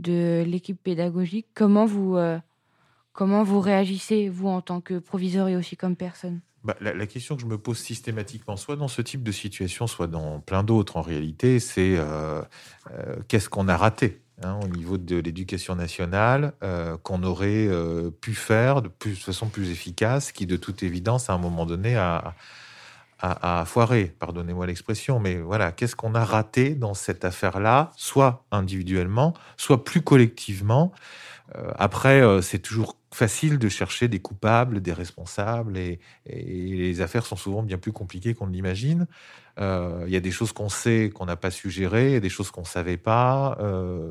de 0.02 0.44
l'équipe 0.46 0.80
pédagogique, 0.80 1.46
comment 1.54 1.86
vous, 1.86 2.16
euh, 2.16 2.38
comment 3.12 3.42
vous 3.42 3.60
réagissez, 3.60 4.28
vous, 4.28 4.48
en 4.48 4.60
tant 4.60 4.80
que 4.80 4.98
proviseur 4.98 5.48
et 5.48 5.56
aussi 5.56 5.76
comme 5.76 5.96
personne? 5.96 6.40
Bah, 6.64 6.76
la, 6.80 7.06
question 7.06 7.34
que 7.34 7.42
je 7.42 7.46
me 7.46 7.58
pose 7.58 7.78
systématiquement, 7.78 8.56
soit 8.56 8.76
dans 8.76 8.86
ce 8.86 9.02
type 9.02 9.24
de 9.24 9.32
situation, 9.32 9.88
soit 9.88 10.06
dans 10.06 10.38
plein 10.38 10.62
d'autres 10.62 10.96
en 10.96 11.00
réalité, 11.00 11.58
c'est 11.58 11.96
euh, 11.96 12.42
euh, 12.92 13.16
qu'est-ce 13.26 13.48
qu'on 13.48 13.66
a 13.66 13.76
raté 13.76 14.20
hein, 14.44 14.60
au 14.62 14.68
niveau 14.68 14.96
de 14.96 15.16
l'éducation 15.16 15.74
nationale 15.74 16.52
qu'on 17.02 17.24
aurait 17.24 17.68
pu 18.20 18.34
faire 18.34 18.80
de, 18.80 18.88
plus, 18.88 19.18
de 19.18 19.24
façon 19.24 19.48
plus 19.48 19.70
efficace, 19.70 20.30
qui 20.30 20.46
de 20.46 20.56
toute 20.56 20.84
évidence, 20.84 21.30
à 21.30 21.32
un 21.32 21.38
moment 21.38 21.66
donné, 21.66 21.96
a, 21.96 22.36
a 23.22 23.64
foiré, 23.64 24.14
pardonnez-moi 24.18 24.66
l'expression, 24.66 25.20
mais 25.20 25.36
voilà, 25.36 25.70
qu'est-ce 25.70 25.94
qu'on 25.94 26.14
a 26.14 26.24
raté 26.24 26.74
dans 26.74 26.94
cette 26.94 27.24
affaire-là, 27.24 27.92
soit 27.96 28.44
individuellement, 28.50 29.32
soit 29.56 29.84
plus 29.84 30.02
collectivement? 30.02 30.92
Euh, 31.56 31.70
après, 31.76 32.20
euh, 32.22 32.40
c'est 32.40 32.58
toujours 32.58 32.96
facile 33.12 33.58
de 33.58 33.68
chercher 33.68 34.08
des 34.08 34.20
coupables, 34.20 34.80
des 34.80 34.92
responsables, 34.92 35.76
et, 35.78 36.00
les 36.26 37.00
affaires 37.00 37.26
sont 37.26 37.36
souvent 37.36 37.62
bien 37.62 37.78
plus 37.78 37.92
compliquées 37.92 38.34
qu'on 38.34 38.46
ne 38.46 38.52
l'imagine. 38.52 39.06
Euh, 39.60 40.04
Il 40.06 40.12
y 40.12 40.16
a 40.16 40.20
des 40.20 40.30
choses 40.30 40.52
qu'on 40.52 40.68
sait 40.68 41.10
qu'on 41.14 41.26
n'a 41.26 41.36
pas 41.36 41.50
su 41.50 41.70
gérer, 41.70 42.08
il 42.08 42.12
y 42.14 42.16
a 42.16 42.20
des 42.20 42.30
choses 42.30 42.50
qu'on 42.50 42.62
ne 42.62 42.66
savait 42.66 42.96
pas. 42.96 43.58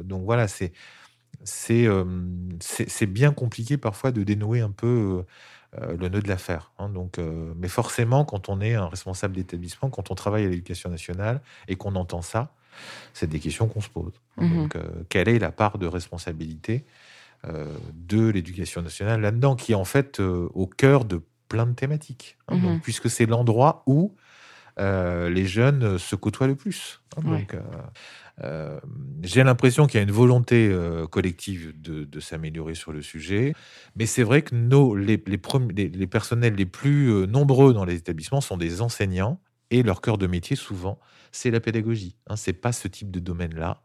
Donc 0.04 0.24
voilà, 0.24 0.48
c'est 0.48 0.72
bien 3.08 3.32
compliqué 3.34 3.78
parfois 3.78 4.12
de 4.12 4.24
dénouer 4.24 4.62
un 4.62 4.72
peu 4.72 5.26
le 5.80 6.10
nœud 6.10 6.22
de 6.22 6.28
l'affaire. 6.28 6.72
hein. 6.80 6.90
donc, 6.90 7.18
euh, 7.18 7.54
mais 7.56 7.70
forcément, 7.70 8.26
quand 8.26 8.50
on 8.50 8.60
est 8.62 8.76
un 8.76 8.88
responsable 8.88 9.36
d'établissement, 9.36 9.90
quand 9.90 10.12
on 10.12 10.16
travaille 10.16 10.46
à 10.46 10.50
l'éducation 10.50 10.90
nationale 10.90 11.40
et 11.68 11.76
qu'on 11.76 11.96
entend 11.96 12.22
ça, 12.22 12.50
c'est 13.14 13.28
des 13.28 13.40
questions 13.40 13.68
qu'on 13.68 13.82
se 13.82 13.90
pose. 13.90 14.14
hein. 14.38 14.46
Mhm. 14.46 14.58
Donc, 14.58 14.76
euh, 14.76 14.82
quelle 15.10 15.30
est 15.30 15.40
la 15.40 15.52
part 15.52 15.78
de 15.78 15.88
responsabilité 15.88 16.84
euh, 17.48 17.66
de 17.94 18.28
l'éducation 18.30 18.82
nationale 18.82 19.22
là-dedans, 19.22 19.56
qui 19.56 19.72
est 19.72 19.76
en 19.76 19.86
fait 19.86 20.20
euh, 20.20 20.50
au 20.54 20.68
cœur 20.68 21.06
de 21.06 21.22
plein 21.48 21.66
de 21.66 21.74
thématiques. 21.74 22.38
hein. 22.48 22.56
Mhm. 22.56 22.62
Donc, 22.64 22.82
puisque 22.82 23.10
c'est 23.10 23.26
l'endroit 23.26 23.84
où 23.88 24.14
euh, 24.82 25.30
les 25.30 25.46
jeunes 25.46 25.98
se 25.98 26.16
côtoient 26.18 26.48
le 26.48 26.56
plus. 26.56 27.02
hein. 27.16 27.22
Ouais. 27.26 27.40
Donc, 27.40 27.54
euh, 27.54 27.62
euh, 28.44 28.80
j'ai 29.22 29.44
l'impression 29.44 29.86
qu'il 29.88 29.98
y 29.98 30.02
a 30.02 30.04
une 30.04 30.12
volonté 30.12 30.76
collective 31.12 31.80
de, 31.80 32.06
de 32.06 32.20
s'améliorer 32.20 32.74
sur 32.76 32.92
le 32.92 33.02
sujet, 33.02 33.54
mais 33.96 34.06
c'est 34.06 34.24
vrai 34.24 34.42
que 34.42 34.56
nos, 34.56 34.96
les, 34.96 35.22
les, 35.28 35.40
les- 35.76 35.90
les 35.90 36.08
personnels 36.08 36.56
les 36.56 36.66
plus 36.66 37.28
nombreux 37.28 37.74
dans 37.74 37.86
les 37.86 37.96
établissements 37.96 38.42
sont 38.42 38.58
des 38.58 38.82
enseignants 38.82 39.40
et 39.70 39.84
leur 39.84 40.02
cœur 40.02 40.18
de 40.18 40.28
métier 40.28 40.56
souvent 40.56 41.00
c'est 41.34 41.50
la 41.50 41.62
pédagogie. 41.62 42.18
Hein, 42.28 42.36
c'est 42.36 42.52
pas 42.52 42.74
ce 42.74 42.90
type 42.90 43.10
de 43.10 43.22
domaine-là. 43.22 43.84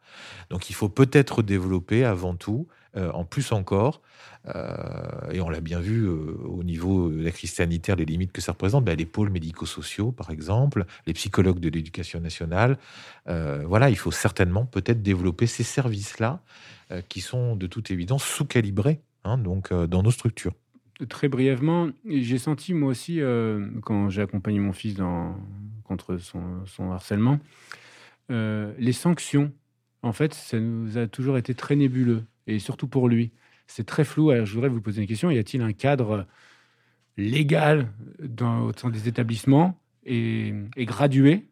Donc 0.51 0.69
il 0.69 0.73
faut 0.73 0.89
peut-être 0.89 1.43
développer 1.45 2.05
avant 2.05 2.35
tout, 2.35 2.67
euh, 2.97 3.11
en 3.13 3.25
plus 3.25 3.53
encore, 3.53 4.01
euh, 4.55 5.31
et 5.31 5.41
on 5.43 5.51
l'a 5.51 5.61
bien 5.61 5.81
vu 5.81 6.05
euh, 6.05 6.35
au 6.45 6.65
niveau 6.65 7.11
de 7.11 7.23
la 7.23 7.31
crise 7.31 7.53
sanitaire, 7.53 7.95
les 7.97 8.07
limites 8.07 8.33
que 8.33 8.41
ça 8.41 8.53
représente, 8.53 8.87
bah, 8.87 8.95
les 8.95 9.05
pôles 9.05 9.29
médico-sociaux 9.29 10.13
par 10.13 10.31
exemple, 10.31 10.87
les 11.07 11.13
psychologues 11.13 11.61
de 11.61 11.69
l'éducation 11.69 12.21
nationale. 12.21 12.79
Voilà, 13.27 13.91
il 13.91 13.97
faut 13.97 14.13
certainement 14.13 14.65
peut-être 14.65 15.03
développer 15.03 15.47
ces 15.47 15.65
services-là 15.65 16.41
qui 17.09 17.21
sont 17.21 17.57
de 17.57 17.67
toute 17.67 17.91
évidence 17.91 18.25
sous-calibrés 18.25 19.01
hein, 19.25 19.37
donc, 19.37 19.73
dans 19.73 20.03
nos 20.03 20.13
structures. 20.13 20.53
Très 21.09 21.29
brièvement, 21.29 21.91
j'ai 22.09 22.39
senti 22.39 22.73
moi 22.73 22.91
aussi, 22.91 23.21
quand 23.83 24.09
j'ai 24.09 24.23
accompagné 24.23 24.61
mon 24.61 24.73
fils 24.73 24.97
contre 25.85 26.19
son, 26.19 26.93
harcèlement, 26.93 27.41
les 28.31 28.93
sanctions, 28.93 29.53
en 30.03 30.13
fait, 30.13 30.33
ça 30.33 30.61
nous 30.61 30.97
a 30.99 31.09
toujours 31.09 31.37
été 31.37 31.55
très 31.55 31.75
nébuleux, 31.75 32.23
et 32.47 32.59
surtout 32.59 32.89
pour 32.89 33.09
lui. 33.09 33.33
C'est 33.67 33.87
très 33.87 34.05
flou. 34.05 34.31
Alors, 34.31 34.47
je 34.47 34.55
voudrais 34.55 34.69
vous 34.69 34.81
poser 34.81 35.03
une 35.03 35.09
question. 35.09 35.31
Y 35.31 35.39
a-t-il 35.39 35.63
un 35.63 35.73
cadre 35.73 36.27
légal 37.17 37.89
au 38.41 38.73
sein 38.77 38.91
des 38.91 39.09
établissements 39.09 39.81
et, 40.05 40.53
gradué 40.79 41.49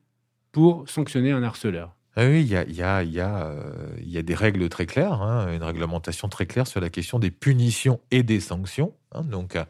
pour 0.52 0.88
sanctionner 0.88 1.32
un 1.32 1.42
harceleur? 1.42 1.94
Ah 2.16 2.26
oui, 2.26 2.42
il 2.42 2.46
y 2.46 2.56
a, 2.56 2.64
y, 3.02 3.08
y, 3.08 3.20
a, 3.20 3.46
euh, 3.46 3.88
y 4.00 4.18
a 4.18 4.22
des 4.22 4.36
règles 4.36 4.68
très 4.68 4.86
claires, 4.86 5.20
hein, 5.20 5.52
une 5.52 5.64
réglementation 5.64 6.28
très 6.28 6.46
claire 6.46 6.68
sur 6.68 6.80
la 6.80 6.88
question 6.88 7.18
des 7.18 7.32
punitions 7.32 8.00
et 8.12 8.22
des 8.22 8.38
sanctions. 8.38 8.94
hein. 9.10 9.22
donc, 9.22 9.56
euh, 9.56 9.64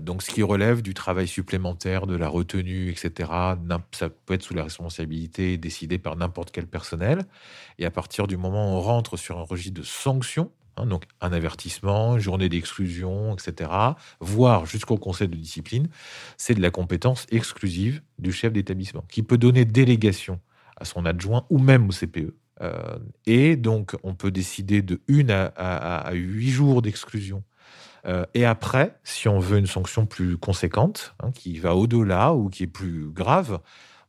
donc, 0.00 0.22
ce 0.22 0.30
qui 0.30 0.42
relève 0.42 0.82
du 0.82 0.94
travail 0.94 1.28
supplémentaire, 1.28 2.06
de 2.06 2.16
la 2.16 2.28
retenue, 2.28 2.90
etc., 2.90 3.30
ça 3.92 4.08
peut 4.08 4.34
être 4.34 4.42
sous 4.42 4.54
la 4.54 4.64
responsabilité 4.64 5.56
décidée 5.56 5.98
par 5.98 6.16
n'importe 6.16 6.50
quel 6.50 6.66
personnel. 6.66 7.24
Et 7.78 7.86
à 7.86 7.90
partir 7.90 8.26
du 8.26 8.36
moment 8.36 8.72
où 8.72 8.76
on 8.76 8.80
rentre 8.80 9.16
sur 9.16 9.38
un 9.38 9.42
registre 9.42 9.80
de 9.80 9.86
sanctions, 9.86 10.50
hein, 10.76 10.86
donc 10.86 11.04
un 11.20 11.32
avertissement, 11.32 12.18
journée 12.18 12.48
d'exclusion, 12.48 13.34
etc., 13.34 13.70
voire 14.20 14.66
jusqu'au 14.66 14.96
conseil 14.96 15.28
de 15.28 15.36
discipline, 15.36 15.88
c'est 16.36 16.54
de 16.54 16.62
la 16.62 16.70
compétence 16.70 17.26
exclusive 17.30 18.02
du 18.18 18.32
chef 18.32 18.52
d'établissement, 18.52 19.04
qui 19.08 19.22
peut 19.22 19.38
donner 19.38 19.64
délégation 19.64 20.40
à 20.76 20.84
son 20.84 21.04
adjoint 21.04 21.46
ou 21.50 21.58
même 21.58 21.88
au 21.88 21.92
CPE. 21.92 22.34
Euh, 22.62 22.98
et 23.26 23.56
donc, 23.56 23.96
on 24.02 24.14
peut 24.14 24.30
décider 24.30 24.82
de 24.82 25.00
une 25.08 25.30
à, 25.30 25.46
à 25.46 26.12
huit 26.12 26.50
jours 26.50 26.82
d'exclusion. 26.82 27.42
Euh, 28.06 28.24
et 28.34 28.44
après, 28.44 28.98
si 29.04 29.28
on 29.28 29.38
veut 29.38 29.58
une 29.58 29.66
sanction 29.66 30.06
plus 30.06 30.36
conséquente, 30.38 31.14
hein, 31.20 31.30
qui 31.32 31.58
va 31.58 31.74
au-delà 31.76 32.34
ou 32.34 32.48
qui 32.48 32.64
est 32.64 32.66
plus 32.66 33.10
grave, 33.10 33.60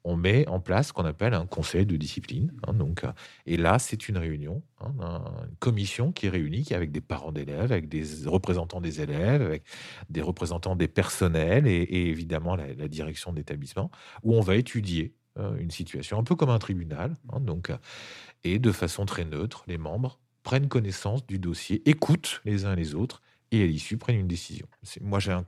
on 0.04 0.16
met 0.18 0.48
en 0.48 0.60
place 0.60 0.88
ce 0.88 0.94
qu'on 0.94 1.06
appelle 1.06 1.34
un 1.36 1.46
conseil 1.46 1.86
de 1.86 1.96
discipline. 1.96 2.52
hein, 2.68 2.74
donc, 2.74 3.04
euh, 3.04 3.12
et 3.46 3.56
là, 3.58 3.78
c'est 3.80 4.10
une 4.10 4.18
réunion, 4.18 4.64
hein, 4.80 4.94
un- 5.00 5.46
une 5.48 5.56
commission 5.60 6.12
qui 6.12 6.26
est 6.26 6.30
réunie 6.30 6.64
qui 6.64 6.74
est 6.74 6.76
avec 6.76 6.92
des 6.92 7.02
parents 7.02 7.32
d'élèves, 7.32 7.72
avec 7.72 7.88
des 7.88 8.04
représentants 8.26 8.82
des 8.82 9.02
élèves, 9.02 9.42
avec 9.44 9.64
des 10.10 10.22
représentants 10.22 10.76
des 10.76 10.88
personnels 10.88 11.68
et, 11.68 11.84
évidemment 12.10 12.56
la, 12.56 12.74
direction 12.88 13.32
d'établissement, 13.34 13.92
où 14.24 14.36
on 14.36 14.42
va 14.42 14.56
étudier 14.56 15.14
euh, 15.38 15.56
une 15.58 15.72
situation 15.72 16.18
un 16.20 16.24
peu 16.24 16.36
comme 16.36 16.50
un 16.50 16.60
tribunal. 16.60 17.16
donc, 17.42 17.72
et 18.44 18.60
de 18.60 18.72
façon 18.72 19.06
très 19.06 19.26
neutre, 19.26 19.64
les 19.68 19.78
membres 19.78 20.20
prennent 20.44 20.68
connaissance 20.68 21.26
du 21.26 21.40
dossier, 21.40 21.88
écoutent 21.90 22.42
les 22.46 22.66
uns 22.66 22.76
les 22.76 22.96
autres 22.96 23.22
et 23.52 23.64
à 23.64 23.68
l'issue 23.68 23.98
prennent 23.98 24.18
une 24.20 24.28
décision. 24.28 24.68
Moi, 25.02 25.20
j'ai 25.20 25.32
un 25.32 25.44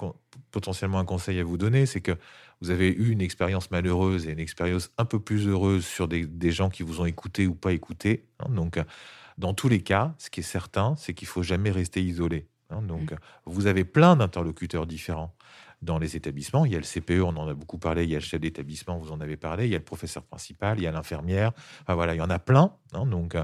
potentiellement 0.52 1.00
un 1.00 1.06
conseil 1.06 1.39
à 1.39 1.44
vous 1.44 1.58
donner, 1.58 1.86
c'est 1.86 2.02
que 2.02 2.18
vous 2.62 2.70
avez 2.70 2.89
eu 2.89 3.12
une 3.12 3.22
expérience 3.22 3.72
malheureuse 3.72 4.28
et 4.28 4.32
une 4.32 4.39
expérience 4.39 4.92
un 4.98 5.06
peu 5.06 5.20
plus 5.20 5.48
heureuse 5.48 5.86
sur 5.86 6.08
des, 6.08 6.26
des 6.26 6.52
gens 6.52 6.70
qui 6.70 6.84
vous 6.84 7.02
ont 7.02 7.06
écouté 7.06 7.48
ou 7.48 7.56
pas 7.56 7.72
écouté. 7.74 8.26
hein. 8.39 8.50
donc, 8.50 8.80
dans 9.38 9.54
tous 9.54 9.68
les 9.70 9.82
cas, 9.82 10.13
ce 10.20 10.30
qui 10.30 10.42
est 10.42 10.44
certain, 10.44 10.96
c'est 10.98 11.13
qu'il 11.13 11.28
faut 11.28 11.44
jamais 11.44 11.72
rester 11.72 12.02
isolé. 12.04 12.48
hein. 12.70 12.82
donc, 12.82 13.12
euh, 13.13 13.16
vous 13.46 13.68
avez 13.68 13.84
plein 13.84 14.16
d'interlocuteurs 14.16 14.86
différents 14.86 15.36
dans 15.82 15.98
les 15.98 16.16
établissements. 16.16 16.66
Il 16.66 16.72
y 16.72 16.76
a 16.76 16.80
le 16.80 16.84
CPE, 16.86 17.22
on 17.24 17.36
en 17.36 17.48
a 17.48 17.54
beaucoup 17.54 17.78
parlé. 17.78 18.04
Il 18.04 18.10
y 18.10 18.16
a 18.16 18.20
le 18.20 18.24
chef 18.24 18.39
d'établissement, 18.39 18.98
vous 19.00 19.12
en 19.12 19.20
avez 19.22 19.36
parlé. 19.38 19.66
Il 19.66 19.72
y 19.72 19.76
a 19.76 19.80
le 19.80 19.84
professeur 19.84 20.24
principal, 20.24 20.78
il 20.80 20.84
y 20.84 20.88
a 20.88 20.92
l'infirmière. 20.92 21.52
Enfin, 21.82 21.96
voilà, 21.96 22.13
il 22.16 22.20
y 22.20 22.22
en 22.22 22.30
a 22.30 22.39
plein. 22.39 22.74
hein. 22.94 23.06
donc, 23.06 23.36
euh, 23.36 23.44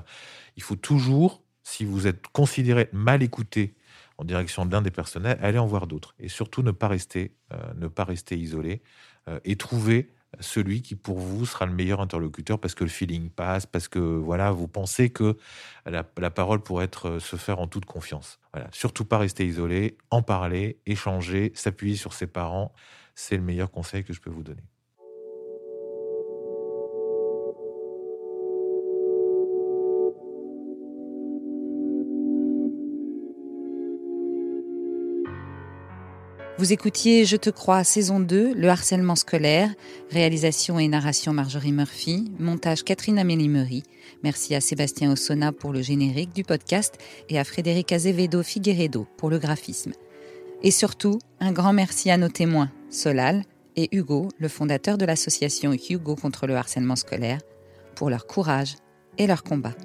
il 0.56 0.64
faut 0.64 0.76
toujours, 0.76 1.44
si 1.64 1.86
vous 1.86 2.08
êtes 2.08 2.28
considéré 2.28 2.90
mal 2.94 3.24
écouté 3.24 3.76
en 4.20 4.26
direction 4.26 4.66
de 4.66 4.72
l'un 4.72 4.82
des 4.82 4.92
personnels, 4.92 5.40
aller 5.42 5.58
en 5.58 5.66
voir 5.66 5.88
d'autres. 5.88 6.14
Et 6.20 6.28
surtout, 6.28 6.62
ne 6.62 6.72
pas 6.72 6.90
rester, 6.90 7.32
euh, 7.54 7.90
rester 7.98 8.38
isolé 8.38 8.82
euh, 9.30 9.40
et 9.46 9.56
trouver 9.56 10.10
celui 10.42 10.82
qui, 10.82 10.96
pour 10.96 11.20
vous, 11.20 11.46
sera 11.46 11.66
le 11.66 11.72
meilleur 11.72 12.02
interlocuteur 12.02 12.60
parce 12.60 12.76
que 12.76 12.84
le 12.84 12.90
feeling 12.90 13.30
passe, 13.30 13.66
parce 13.66 13.88
que 13.88 14.00
voilà, 14.00 14.52
vous 14.52 14.68
pensez 14.68 15.10
que 15.10 15.38
la, 15.86 16.06
la 16.18 16.30
parole 16.30 16.62
pourrait 16.62 16.86
être, 16.86 17.08
euh, 17.08 17.20
se 17.20 17.38
faire 17.38 17.60
en 17.60 17.68
toute 17.68 17.86
confiance. 17.86 18.40
Voilà. 18.54 18.68
Surtout 18.74 19.06
pas 19.06 19.18
rester 19.18 19.48
isolé, 19.48 19.98
en 20.12 20.22
parler, 20.22 20.82
échanger, 20.86 21.54
s'appuyer 21.56 21.96
sur 21.96 22.12
ses 22.12 22.28
parents. 22.28 22.74
C'est 23.16 23.38
le 23.38 23.44
meilleur 23.44 23.72
conseil 23.72 24.04
que 24.04 24.12
je 24.12 24.20
peux 24.20 24.30
vous 24.30 24.44
donner. 24.44 24.64
Vous 36.60 36.74
écoutiez 36.74 37.24
Je 37.24 37.38
te 37.38 37.50
crois, 37.50 37.86
saison 37.86 38.20
2, 38.20 38.54
le 38.54 38.68
harcèlement 38.68 39.16
scolaire, 39.16 39.74
réalisation 40.12 40.78
et 40.78 40.90
narration 40.90 41.32
Marjorie 41.32 41.72
Murphy, 41.72 42.34
montage 42.38 42.84
Catherine 42.84 43.18
Amélie 43.18 43.48
Meury. 43.48 43.84
Merci 44.24 44.56
à 44.56 44.60
Sébastien 44.60 45.10
Ossona 45.10 45.54
pour 45.54 45.72
le 45.72 45.82
générique 45.82 46.36
du 46.36 46.44
podcast 46.44 46.96
et 47.30 47.40
à 47.40 47.46
Frédéric 47.46 47.94
Azevedo 47.94 48.44
Figueredo 48.44 49.08
pour 49.16 49.30
le 49.30 49.40
graphisme. 49.40 49.94
Et 50.62 50.72
surtout, 50.72 51.20
un 51.40 51.54
grand 51.54 51.72
merci 51.72 52.12
à 52.12 52.18
nos 52.18 52.28
témoins, 52.28 52.70
Solal 52.90 53.46
et 53.78 53.88
Hugo, 53.96 54.28
le 54.38 54.50
fondateur 54.50 54.98
de 54.98 55.06
l'association 55.06 55.72
Hugo 55.72 56.18
contre 56.18 56.46
le 56.46 56.58
harcèlement 56.58 56.98
scolaire, 56.98 57.40
pour 57.96 58.10
leur 58.10 58.28
courage 58.28 58.76
et 59.18 59.28
leur 59.28 59.44
combat. 59.44 59.76